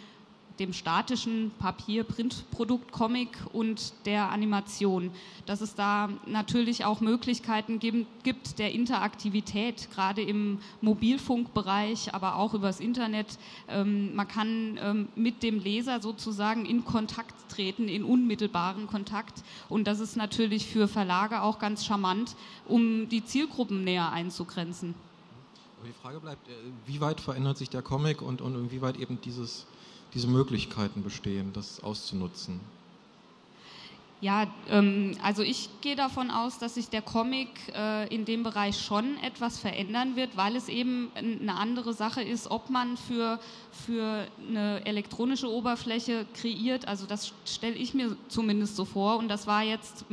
dem 0.59 0.73
statischen 0.73 1.51
Papier-Printprodukt 1.59 2.93
Comic 2.93 3.31
und 3.53 3.93
der 4.07 4.31
Animation. 4.31 5.11
Dass 5.47 5.61
es 5.61 5.75
da 5.75 6.09
natürlich 6.27 6.85
auch 6.85 7.01
Möglichkeiten 7.01 7.81
gibt 7.81 8.59
der 8.59 8.73
Interaktivität, 8.73 9.89
gerade 9.93 10.23
im 10.23 10.59
Mobilfunkbereich, 10.81 12.15
aber 12.15 12.37
auch 12.37 12.55
übers 12.55 12.81
Internet. 12.81 13.39
Ähm, 13.69 14.15
man 14.15 14.29
kann 14.29 14.79
ähm, 14.81 15.09
mit 15.17 15.43
dem 15.43 15.59
Leser 15.59 16.01
sozusagen 16.01 16.67
in 16.67 16.85
Kontakt 16.85 17.35
treten, 17.51 17.89
in 17.89 18.05
unmittelbaren 18.05 18.87
Kontakt. 18.87 19.43
Und 19.69 19.87
das 19.87 19.99
ist 19.99 20.17
natürlich 20.17 20.67
für 20.67 20.87
Verlage 20.87 21.43
auch 21.43 21.59
ganz 21.59 21.85
charmant, 21.85 22.37
um 22.67 23.09
die 23.09 23.25
Zielgruppen 23.25 23.83
näher 23.83 24.13
einzugrenzen. 24.13 24.95
Aber 25.79 25.89
die 25.89 26.01
Frage 26.01 26.21
bleibt, 26.21 26.49
äh, 26.49 26.53
wie 26.87 27.01
weit 27.01 27.21
verändert 27.21 27.59
sich 27.59 27.71
der 27.71 27.83
Comic 27.83 28.23
und, 28.23 28.41
und 28.41 28.55
inwieweit 28.55 28.97
eben 28.99 29.21
dieses 29.21 29.67
diese 30.15 30.29
Möglichkeiten 30.29 31.03
bestehen, 31.03 31.53
das 31.53 31.83
auszunutzen? 31.83 32.61
Ja, 34.21 34.47
ähm, 34.71 35.13
also 35.23 35.43
ich 35.43 35.69
gehe 35.83 35.97
davon 35.97 36.31
aus, 36.31 36.59
dass 36.59 36.77
sich 36.77 36.89
der 36.89 37.03
Comic 37.03 37.49
äh, 37.75 38.09
in 38.09 38.25
dem 38.25 38.43
Bereich 38.43 38.81
schon 38.81 39.19
etwas 39.19 39.59
verändern 39.59 40.17
wird, 40.17 40.35
weil 40.35 40.57
es 40.57 40.71
eben 40.71 41.11
eine 41.15 41.55
andere 41.57 41.93
Sache 41.93 42.23
ist, 42.23 42.51
ob 42.51 42.71
man 42.71 42.97
für, 42.97 43.39
für 43.71 44.27
eine 44.49 44.87
elektronische 44.87 45.51
Oberfläche 45.51 46.25
kreiert. 46.33 46.89
Also 46.89 47.05
das 47.05 47.35
stelle 47.45 47.75
ich 47.75 47.93
mir 47.93 48.17
zumindest 48.29 48.77
so 48.77 48.87
vor 48.87 49.19
und 49.19 49.29
das 49.29 49.47
war 49.47 49.63
jetzt 49.63 50.07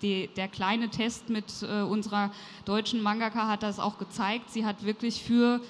die, 0.00 0.28
der 0.36 0.46
kleine 0.46 0.88
Test 0.88 1.28
mit 1.28 1.46
äh, 1.62 1.82
unserer 1.82 2.30
deutschen 2.66 3.02
Mangaka 3.02 3.48
hat 3.48 3.64
das 3.64 3.80
auch 3.80 3.98
gezeigt. 3.98 4.50
Sie 4.50 4.64
hat 4.64 4.84
wirklich 4.84 5.22
für 5.24 5.60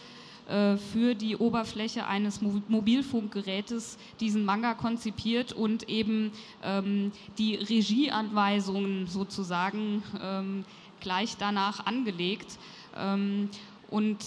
für 0.46 1.14
die 1.16 1.37
Oberfläche 1.37 2.06
eines 2.06 2.40
Mobilfunkgerätes 2.40 3.98
diesen 4.20 4.44
Manga 4.44 4.74
konzipiert 4.74 5.52
und 5.52 5.88
eben 5.88 6.30
ähm, 6.62 7.11
die 7.37 7.56
Regieanweisungen 7.56 9.09
sozusagen 9.09 10.04
ähm, 10.22 10.64
gleich 11.00 11.37
danach 11.37 11.87
angelegt. 11.87 12.59
Ähm, 12.96 13.50
und 13.90 14.18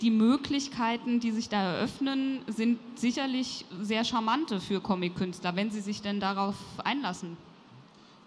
die 0.00 0.10
Möglichkeiten, 0.10 1.20
die 1.20 1.30
sich 1.30 1.48
da 1.48 1.74
eröffnen, 1.74 2.40
sind 2.46 2.78
sicherlich 2.94 3.64
sehr 3.80 4.04
charmante 4.04 4.60
für 4.60 4.80
Comic-Künstler, 4.80 5.56
wenn 5.56 5.70
sie 5.70 5.80
sich 5.80 6.02
denn 6.02 6.20
darauf 6.20 6.56
einlassen. 6.84 7.36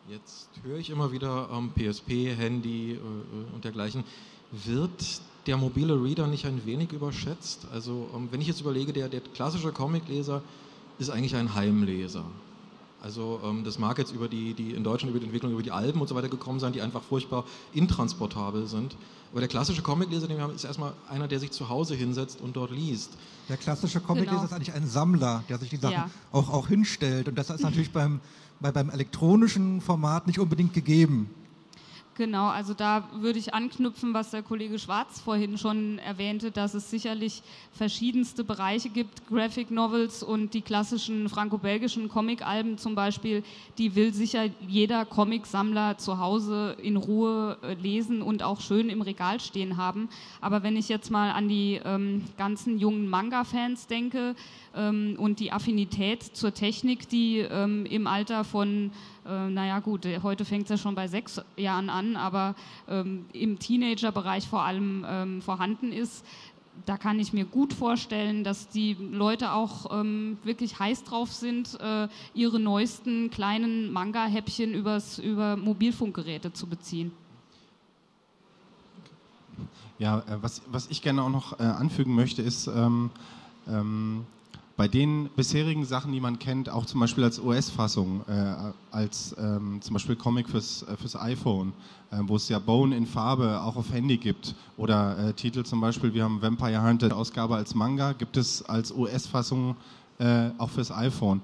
Jetzt 0.07 0.49
höre 0.63 0.77
ich 0.77 0.89
immer 0.89 1.11
wieder 1.11 1.49
ähm, 1.51 1.71
PSP, 1.73 2.35
Handy 2.35 2.93
äh, 2.93 3.55
und 3.55 3.63
dergleichen. 3.63 4.03
Wird 4.51 5.21
der 5.47 5.57
mobile 5.57 6.01
Reader 6.01 6.27
nicht 6.27 6.45
ein 6.45 6.65
wenig 6.65 6.91
überschätzt? 6.91 7.67
Also 7.71 8.09
ähm, 8.15 8.29
wenn 8.31 8.41
ich 8.41 8.47
jetzt 8.47 8.61
überlege, 8.61 8.93
der, 8.93 9.09
der 9.09 9.21
klassische 9.21 9.71
Comicleser 9.71 10.41
ist 10.99 11.09
eigentlich 11.09 11.35
ein 11.35 11.53
Heimleser. 11.55 12.25
Also 13.01 13.39
ähm, 13.43 13.63
das 13.63 13.77
mag 13.77 13.99
jetzt 13.99 14.11
über 14.11 14.27
die, 14.27 14.55
die 14.55 14.71
in 14.71 14.83
Deutschland 14.83 15.11
über 15.11 15.19
die 15.19 15.25
Entwicklung 15.25 15.51
über 15.51 15.61
die 15.61 15.71
Alben 15.71 16.01
und 16.01 16.07
so 16.07 16.15
weiter 16.15 16.29
gekommen 16.29 16.59
sein, 16.59 16.73
die 16.73 16.81
einfach 16.81 17.03
furchtbar 17.03 17.45
intransportabel 17.73 18.65
sind. 18.65 18.97
Aber 19.31 19.41
der 19.41 19.49
klassische 19.49 19.83
Comicleser, 19.83 20.27
den 20.27 20.37
wir 20.37 20.43
haben, 20.43 20.55
ist 20.55 20.63
erstmal 20.63 20.93
einer, 21.09 21.27
der 21.27 21.39
sich 21.39 21.51
zu 21.51 21.69
Hause 21.69 21.93
hinsetzt 21.93 22.41
und 22.41 22.55
dort 22.55 22.71
liest. 22.71 23.11
Der 23.47 23.57
klassische 23.57 23.99
Comicleser 23.99 24.31
genau. 24.31 24.45
ist 24.45 24.53
eigentlich 24.53 24.73
ein 24.73 24.87
Sammler, 24.87 25.43
der 25.49 25.59
sich 25.59 25.69
die 25.69 25.77
Sachen 25.77 25.93
ja. 25.93 26.09
auch, 26.31 26.49
auch 26.49 26.67
hinstellt. 26.67 27.27
Und 27.27 27.35
das 27.37 27.49
ist 27.51 27.61
natürlich 27.61 27.91
beim, 27.93 28.21
bei, 28.59 28.71
beim 28.71 28.89
elektronischen 28.89 29.81
Format 29.81 30.25
nicht 30.25 30.39
unbedingt 30.39 30.73
gegeben. 30.73 31.29
Genau, 32.17 32.47
also 32.47 32.73
da 32.73 33.09
würde 33.15 33.39
ich 33.39 33.53
anknüpfen, 33.53 34.13
was 34.13 34.31
der 34.31 34.41
Kollege 34.41 34.79
Schwarz 34.79 35.19
vorhin 35.19 35.57
schon 35.57 35.99
erwähnte, 35.99 36.49
dass 36.49 36.73
es 36.73 36.89
sicherlich 36.89 37.41
verschiedenste 37.73 38.45
Bereiche 38.45 38.87
gibt, 38.87 39.27
Graphic 39.27 39.69
Novels 39.69 40.23
und 40.23 40.53
die 40.53 40.61
klassischen 40.61 41.27
franco-belgischen 41.27 42.07
Comic-Alben 42.07 42.77
zum 42.77 42.95
Beispiel, 42.95 43.43
die 43.77 43.95
will 43.95 44.13
sicher 44.13 44.45
jeder 44.65 45.03
Comicsammler 45.03 45.97
zu 45.97 46.17
Hause 46.17 46.77
in 46.81 46.95
Ruhe 46.95 47.57
äh, 47.61 47.73
lesen 47.73 48.21
und 48.21 48.43
auch 48.43 48.61
schön 48.61 48.87
im 48.87 49.01
Regal 49.01 49.41
stehen 49.41 49.75
haben. 49.75 50.07
Aber 50.39 50.63
wenn 50.63 50.77
ich 50.77 50.87
jetzt 50.87 51.11
mal 51.11 51.31
an 51.31 51.49
die 51.49 51.81
ähm, 51.83 52.23
ganzen 52.37 52.79
jungen 52.79 53.09
Manga-Fans 53.09 53.87
denke 53.87 54.35
ähm, 54.73 55.17
und 55.19 55.41
die 55.41 55.51
Affinität 55.51 56.23
zur 56.23 56.53
Technik, 56.53 57.09
die 57.09 57.39
ähm, 57.39 57.85
im 57.85 58.07
Alter 58.07 58.45
von 58.45 58.91
äh, 59.25 59.49
naja 59.49 59.79
gut, 59.79 60.05
äh, 60.05 60.19
heute 60.21 60.45
fängt 60.45 60.63
es 60.63 60.69
ja 60.69 60.77
schon 60.77 60.95
bei 60.95 61.07
sechs 61.07 61.41
Jahren 61.57 61.89
an, 61.89 62.15
aber 62.15 62.55
ähm, 62.87 63.25
im 63.33 63.59
Teenagerbereich 63.59 64.47
vor 64.47 64.63
allem 64.63 65.05
ähm, 65.07 65.41
vorhanden 65.41 65.91
ist, 65.91 66.25
da 66.85 66.97
kann 66.97 67.19
ich 67.19 67.31
mir 67.33 67.45
gut 67.45 67.73
vorstellen, 67.73 68.43
dass 68.43 68.67
die 68.67 68.95
Leute 68.99 69.53
auch 69.53 69.97
ähm, 69.97 70.37
wirklich 70.43 70.77
heiß 70.77 71.03
drauf 71.05 71.31
sind, 71.31 71.79
äh, 71.79 72.07
ihre 72.33 72.59
neuesten 72.59 73.29
kleinen 73.29 73.91
Manga-Häppchen 73.93 74.73
über 74.73 75.55
Mobilfunkgeräte 75.55 76.51
zu 76.51 76.67
beziehen. 76.67 77.11
Ja, 79.97 80.19
äh, 80.19 80.41
was, 80.41 80.61
was 80.67 80.87
ich 80.87 81.01
gerne 81.01 81.23
auch 81.23 81.29
noch 81.29 81.59
äh, 81.59 81.63
anfügen 81.63 82.13
möchte, 82.13 82.41
ist, 82.41 82.67
ähm, 82.67 83.09
ähm, 83.67 84.25
bei 84.77 84.87
den 84.89 85.29
bisherigen 85.35 85.85
Sachen, 85.85 86.11
die 86.11 86.19
man 86.19 86.37
kennt, 86.37 86.69
auch 86.69 86.85
zum 86.85 86.99
Beispiel 86.99 87.23
als 87.23 87.39
OS-Fassung, 87.39 88.25
äh, 88.27 88.73
als 88.91 89.35
ähm, 89.39 89.79
zum 89.81 89.93
Beispiel 89.93 90.17
Comic 90.17 90.49
fürs, 90.49 90.83
äh, 90.83 90.97
fürs 90.97 91.15
iPhone, 91.15 91.71
äh, 92.11 92.17
wo 92.23 92.35
es 92.35 92.49
ja 92.49 92.59
Bone 92.59 92.95
in 92.95 93.05
Farbe 93.05 93.61
auch 93.61 93.77
auf 93.77 93.91
Handy 93.93 94.17
gibt, 94.17 94.53
oder 94.75 95.17
äh, 95.17 95.33
Titel 95.33 95.63
zum 95.63 95.79
Beispiel, 95.79 96.13
wir 96.13 96.25
haben 96.25 96.41
Vampire 96.41 96.83
Hunter 96.83 97.15
Ausgabe 97.15 97.55
als 97.55 97.73
Manga, 97.73 98.11
gibt 98.11 98.35
es 98.35 98.63
als 98.63 98.91
OS-Fassung 98.91 99.77
äh, 100.19 100.49
auch 100.57 100.69
fürs 100.69 100.91
iPhone. 100.91 101.41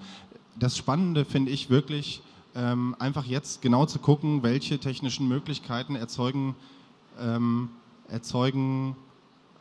Das 0.59 0.75
Spannende 0.75 1.23
finde 1.23 1.51
ich 1.51 1.69
wirklich, 1.69 2.21
ähm, 2.53 2.97
einfach 2.99 3.25
jetzt 3.25 3.61
genau 3.61 3.85
zu 3.85 3.99
gucken, 3.99 4.43
welche 4.43 4.77
technischen 4.77 5.29
Möglichkeiten 5.29 5.95
erzeugen, 5.95 6.53
ähm, 7.17 7.69
erzeugen 8.09 8.97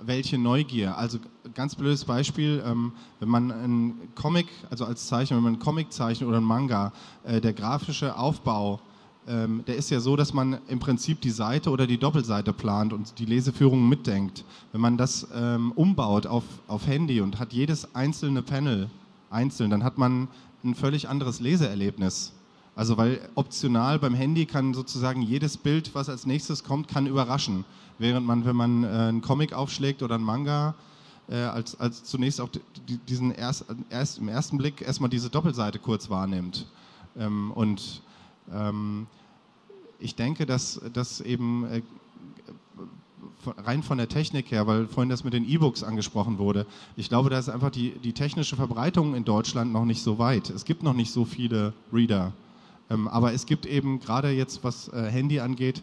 welche 0.02 0.38
Neugier. 0.38 0.96
Also 0.96 1.18
ganz 1.54 1.74
blödes 1.74 2.04
Beispiel, 2.04 2.62
ähm, 2.66 2.92
wenn 3.18 3.28
man 3.28 3.50
einen 3.50 4.14
Comic, 4.14 4.48
also 4.70 4.84
als 4.84 5.06
Zeichen, 5.06 5.36
wenn 5.36 5.42
man 5.42 5.54
einen 5.54 5.62
Comic 5.62 5.92
zeichnet 5.92 6.28
oder 6.28 6.38
einen 6.38 6.46
Manga, 6.46 6.92
äh, 7.24 7.40
der 7.40 7.52
grafische 7.52 8.16
Aufbau, 8.16 8.80
ähm, 9.26 9.62
der 9.66 9.76
ist 9.76 9.90
ja 9.90 10.00
so, 10.00 10.16
dass 10.16 10.32
man 10.32 10.58
im 10.68 10.78
Prinzip 10.80 11.20
die 11.20 11.30
Seite 11.30 11.70
oder 11.70 11.86
die 11.86 11.98
Doppelseite 11.98 12.52
plant 12.52 12.92
und 12.92 13.18
die 13.18 13.26
Leseführung 13.26 13.88
mitdenkt. 13.88 14.44
Wenn 14.72 14.80
man 14.80 14.96
das 14.96 15.28
ähm, 15.34 15.72
umbaut 15.72 16.26
auf, 16.26 16.44
auf 16.66 16.86
Handy 16.86 17.20
und 17.20 17.38
hat 17.38 17.52
jedes 17.52 17.94
einzelne 17.94 18.42
Panel 18.42 18.88
einzeln, 19.28 19.70
dann 19.70 19.84
hat 19.84 19.98
man 19.98 20.28
ein 20.64 20.74
völlig 20.74 21.08
anderes 21.08 21.40
Leseerlebnis. 21.40 22.32
Also 22.80 22.96
weil 22.96 23.20
optional 23.34 23.98
beim 23.98 24.14
Handy 24.14 24.46
kann 24.46 24.72
sozusagen 24.72 25.20
jedes 25.20 25.58
Bild, 25.58 25.94
was 25.94 26.08
als 26.08 26.24
nächstes 26.24 26.64
kommt, 26.64 26.88
kann 26.88 27.06
überraschen. 27.06 27.66
Während 27.98 28.26
man, 28.26 28.46
wenn 28.46 28.56
man 28.56 28.84
äh, 28.84 28.86
einen 28.86 29.20
Comic 29.20 29.52
aufschlägt 29.52 30.02
oder 30.02 30.14
einen 30.14 30.24
Manga, 30.24 30.74
äh, 31.28 31.34
als, 31.36 31.78
als 31.78 32.04
zunächst 32.04 32.40
auch 32.40 32.48
diesen 33.06 33.32
erst, 33.32 33.66
erst, 33.90 34.16
im 34.16 34.28
ersten 34.28 34.56
Blick 34.56 34.80
erstmal 34.80 35.10
diese 35.10 35.28
Doppelseite 35.28 35.78
kurz 35.78 36.08
wahrnimmt. 36.08 36.68
Ähm, 37.18 37.50
und 37.50 38.00
ähm, 38.50 39.06
ich 39.98 40.14
denke, 40.14 40.46
dass, 40.46 40.80
dass 40.94 41.20
eben 41.20 41.66
äh, 41.66 41.82
rein 43.58 43.82
von 43.82 43.98
der 43.98 44.08
Technik 44.08 44.50
her, 44.52 44.66
weil 44.66 44.86
vorhin 44.86 45.10
das 45.10 45.22
mit 45.22 45.34
den 45.34 45.46
E-Books 45.46 45.82
angesprochen 45.82 46.38
wurde. 46.38 46.64
Ich 46.96 47.10
glaube, 47.10 47.28
da 47.28 47.38
ist 47.38 47.50
einfach 47.50 47.72
die, 47.72 47.90
die 48.02 48.14
technische 48.14 48.56
Verbreitung 48.56 49.14
in 49.14 49.26
Deutschland 49.26 49.70
noch 49.70 49.84
nicht 49.84 50.02
so 50.02 50.18
weit. 50.18 50.48
Es 50.48 50.64
gibt 50.64 50.82
noch 50.82 50.94
nicht 50.94 51.12
so 51.12 51.26
viele 51.26 51.74
Reader. 51.92 52.32
Ähm, 52.90 53.08
aber 53.08 53.32
es 53.32 53.46
gibt 53.46 53.66
eben 53.66 54.00
gerade 54.00 54.30
jetzt, 54.30 54.64
was 54.64 54.88
äh, 54.88 55.04
Handy 55.10 55.40
angeht, 55.40 55.82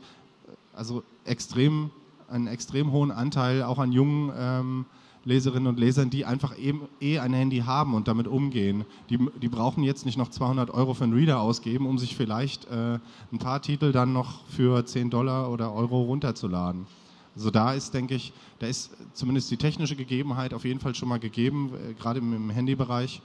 also 0.73 1.03
extrem, 1.25 1.89
einen 2.29 2.47
extrem 2.47 2.91
hohen 2.91 3.11
Anteil 3.11 3.63
auch 3.63 3.79
an 3.79 3.91
jungen 3.91 4.31
ähm, 4.37 4.85
Leserinnen 5.27 5.67
und 5.67 5.77
Lesern, 5.77 6.09
die 6.09 6.23
einfach 6.23 6.57
eben 6.57 6.87
eh 7.01 7.19
ein 7.19 7.33
Handy 7.33 7.59
haben 7.59 7.93
und 7.95 8.07
damit 8.07 8.27
umgehen. 8.27 8.85
Die, 9.09 9.19
die 9.41 9.49
brauchen 9.49 9.83
jetzt 9.83 10.05
nicht 10.05 10.17
noch 10.17 10.29
200 10.29 10.69
Euro 10.69 10.93
für 10.93 11.03
einen 11.03 11.13
Reader 11.13 11.41
ausgeben, 11.41 11.85
um 11.85 11.97
sich 11.97 12.15
vielleicht 12.15 12.65
äh, 12.65 12.99
ein 13.31 13.39
paar 13.39 13.61
Titel 13.61 13.91
dann 13.91 14.13
noch 14.13 14.45
für 14.47 14.85
10 14.85 15.09
Dollar 15.09 15.51
oder 15.51 15.73
Euro 15.73 16.03
runterzuladen. 16.03 16.87
Also 17.35 17.51
da 17.51 17.73
ist, 17.73 17.93
denke 17.93 18.15
ich, 18.15 18.31
da 18.59 18.67
ist 18.67 18.91
zumindest 19.13 19.51
die 19.51 19.57
technische 19.57 19.97
Gegebenheit 19.97 20.53
auf 20.53 20.63
jeden 20.63 20.79
Fall 20.79 20.95
schon 20.95 21.09
mal 21.09 21.19
gegeben, 21.19 21.71
äh, 21.73 21.93
gerade 21.93 22.19
im, 22.19 22.33
im 22.33 22.49
Handybereich. 22.49 23.21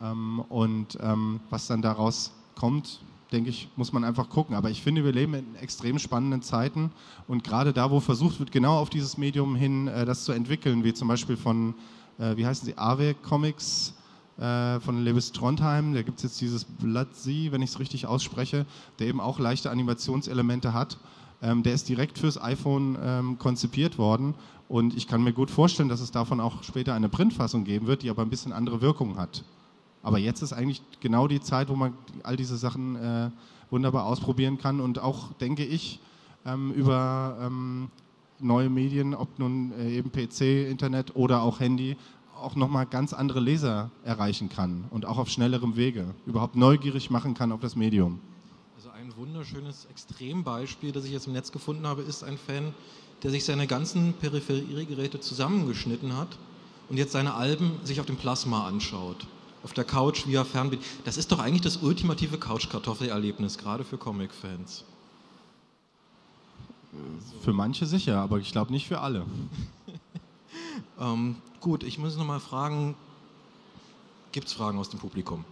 Ähm, 0.00 0.40
und 0.48 0.96
ähm, 1.00 1.40
was 1.50 1.66
dann 1.66 1.82
daraus 1.82 2.32
kommt, 2.56 3.00
denke 3.30 3.50
ich, 3.50 3.68
muss 3.76 3.92
man 3.92 4.02
einfach 4.02 4.28
gucken. 4.28 4.56
Aber 4.56 4.70
ich 4.70 4.82
finde, 4.82 5.04
wir 5.04 5.12
leben 5.12 5.34
in 5.34 5.54
extrem 5.56 5.98
spannenden 5.98 6.42
Zeiten 6.42 6.90
und 7.28 7.44
gerade 7.44 7.72
da, 7.72 7.90
wo 7.90 8.00
versucht 8.00 8.40
wird, 8.40 8.50
genau 8.50 8.78
auf 8.78 8.90
dieses 8.90 9.16
Medium 9.16 9.54
hin 9.54 9.86
äh, 9.86 10.04
das 10.04 10.24
zu 10.24 10.32
entwickeln, 10.32 10.82
wie 10.82 10.94
zum 10.94 11.08
Beispiel 11.08 11.36
von, 11.36 11.74
äh, 12.18 12.36
wie 12.36 12.46
heißen 12.46 12.66
sie, 12.66 12.76
Ave 12.76 13.14
Comics 13.14 13.94
äh, 14.38 14.80
von 14.80 15.04
Lewis 15.04 15.32
Trondheim, 15.32 15.94
da 15.94 16.02
gibt 16.02 16.18
es 16.18 16.24
jetzt 16.24 16.40
dieses 16.40 16.64
Blood 16.64 17.14
Sea, 17.14 17.52
wenn 17.52 17.62
ich 17.62 17.70
es 17.70 17.78
richtig 17.78 18.06
ausspreche, 18.06 18.66
der 18.98 19.06
eben 19.06 19.20
auch 19.20 19.38
leichte 19.38 19.70
Animationselemente 19.70 20.72
hat. 20.72 20.98
Ähm, 21.42 21.62
der 21.62 21.74
ist 21.74 21.88
direkt 21.88 22.18
fürs 22.18 22.40
iPhone 22.40 22.96
ähm, 23.02 23.38
konzipiert 23.38 23.98
worden 23.98 24.34
und 24.68 24.96
ich 24.96 25.06
kann 25.06 25.22
mir 25.22 25.32
gut 25.32 25.50
vorstellen, 25.50 25.88
dass 25.88 26.00
es 26.00 26.10
davon 26.10 26.40
auch 26.40 26.62
später 26.62 26.94
eine 26.94 27.08
Printfassung 27.08 27.64
geben 27.64 27.86
wird, 27.86 28.02
die 28.02 28.10
aber 28.10 28.22
ein 28.22 28.30
bisschen 28.30 28.52
andere 28.52 28.80
Wirkung 28.80 29.18
hat. 29.18 29.44
Aber 30.06 30.18
jetzt 30.18 30.40
ist 30.40 30.52
eigentlich 30.52 30.82
genau 31.00 31.26
die 31.26 31.40
Zeit, 31.40 31.68
wo 31.68 31.74
man 31.74 31.92
all 32.22 32.36
diese 32.36 32.56
Sachen 32.56 32.94
äh, 32.94 33.28
wunderbar 33.70 34.06
ausprobieren 34.06 34.56
kann 34.56 34.78
und 34.78 35.00
auch, 35.00 35.32
denke 35.32 35.64
ich, 35.64 35.98
ähm, 36.44 36.70
über 36.70 37.36
ähm, 37.40 37.90
neue 38.38 38.70
Medien, 38.70 39.16
ob 39.16 39.40
nun 39.40 39.72
äh, 39.72 39.96
eben 39.96 40.12
PC, 40.12 40.70
Internet 40.70 41.16
oder 41.16 41.42
auch 41.42 41.58
Handy, 41.58 41.96
auch 42.40 42.54
nochmal 42.54 42.86
ganz 42.86 43.14
andere 43.14 43.40
Leser 43.40 43.90
erreichen 44.04 44.48
kann 44.48 44.84
und 44.90 45.06
auch 45.06 45.18
auf 45.18 45.28
schnellerem 45.28 45.74
Wege 45.74 46.14
überhaupt 46.24 46.54
neugierig 46.54 47.10
machen 47.10 47.34
kann 47.34 47.50
auf 47.50 47.58
das 47.58 47.74
Medium. 47.74 48.20
Also 48.76 48.90
ein 48.90 49.12
wunderschönes 49.16 49.86
Extrembeispiel, 49.86 50.92
das 50.92 51.04
ich 51.04 51.10
jetzt 51.10 51.26
im 51.26 51.32
Netz 51.32 51.50
gefunden 51.50 51.84
habe, 51.84 52.02
ist 52.02 52.22
ein 52.22 52.38
Fan, 52.38 52.72
der 53.24 53.32
sich 53.32 53.44
seine 53.44 53.66
ganzen 53.66 54.12
Peripheriegeräte 54.12 55.18
zusammengeschnitten 55.18 56.16
hat 56.16 56.38
und 56.88 56.96
jetzt 56.96 57.10
seine 57.10 57.34
Alben 57.34 57.72
sich 57.82 57.98
auf 57.98 58.06
dem 58.06 58.16
Plasma 58.16 58.68
anschaut 58.68 59.26
auf 59.66 59.72
der 59.72 59.82
Couch 59.82 60.28
via 60.28 60.44
Fernbedienung. 60.44 60.88
Das 61.04 61.16
ist 61.16 61.32
doch 61.32 61.40
eigentlich 61.40 61.62
das 61.62 61.78
ultimative 61.78 62.38
Couch-Kartoffel-Erlebnis, 62.38 63.58
gerade 63.58 63.82
für 63.82 63.98
Comic-Fans. 63.98 64.84
Für 67.42 67.52
manche 67.52 67.84
sicher, 67.84 68.20
aber 68.20 68.38
ich 68.38 68.52
glaube 68.52 68.70
nicht 68.70 68.86
für 68.86 69.00
alle. 69.00 69.26
ähm, 71.00 71.34
gut, 71.58 71.82
ich 71.82 71.98
muss 71.98 72.16
noch 72.16 72.24
mal 72.24 72.38
fragen, 72.38 72.94
gibt 74.30 74.46
es 74.46 74.52
Fragen 74.52 74.78
aus 74.78 74.88
dem 74.88 75.00
Publikum? 75.00 75.44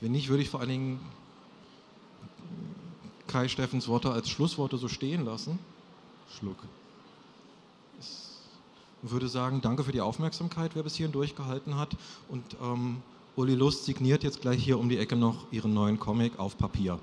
Wenn 0.00 0.10
nicht, 0.10 0.30
würde 0.30 0.42
ich 0.42 0.50
vor 0.50 0.58
allen 0.58 0.70
Dingen 0.70 1.00
Kai 3.28 3.46
Steffens 3.46 3.86
Worte 3.86 4.10
als 4.10 4.28
Schlussworte 4.28 4.76
so 4.76 4.88
stehen 4.88 5.24
lassen. 5.24 5.60
Schluck 6.36 6.58
würde 9.02 9.28
sagen, 9.28 9.60
danke 9.60 9.84
für 9.84 9.92
die 9.92 10.00
Aufmerksamkeit, 10.00 10.72
wer 10.74 10.82
bis 10.82 10.96
hierhin 10.96 11.12
durchgehalten 11.12 11.76
hat. 11.76 11.96
Und 12.28 12.44
ähm, 12.62 12.98
Uli 13.36 13.54
Lust 13.54 13.84
signiert 13.84 14.24
jetzt 14.24 14.40
gleich 14.40 14.62
hier 14.62 14.78
um 14.78 14.88
die 14.88 14.98
Ecke 14.98 15.16
noch 15.16 15.46
ihren 15.52 15.72
neuen 15.74 15.98
Comic 15.98 16.38
auf 16.38 16.58
Papier. 16.58 16.98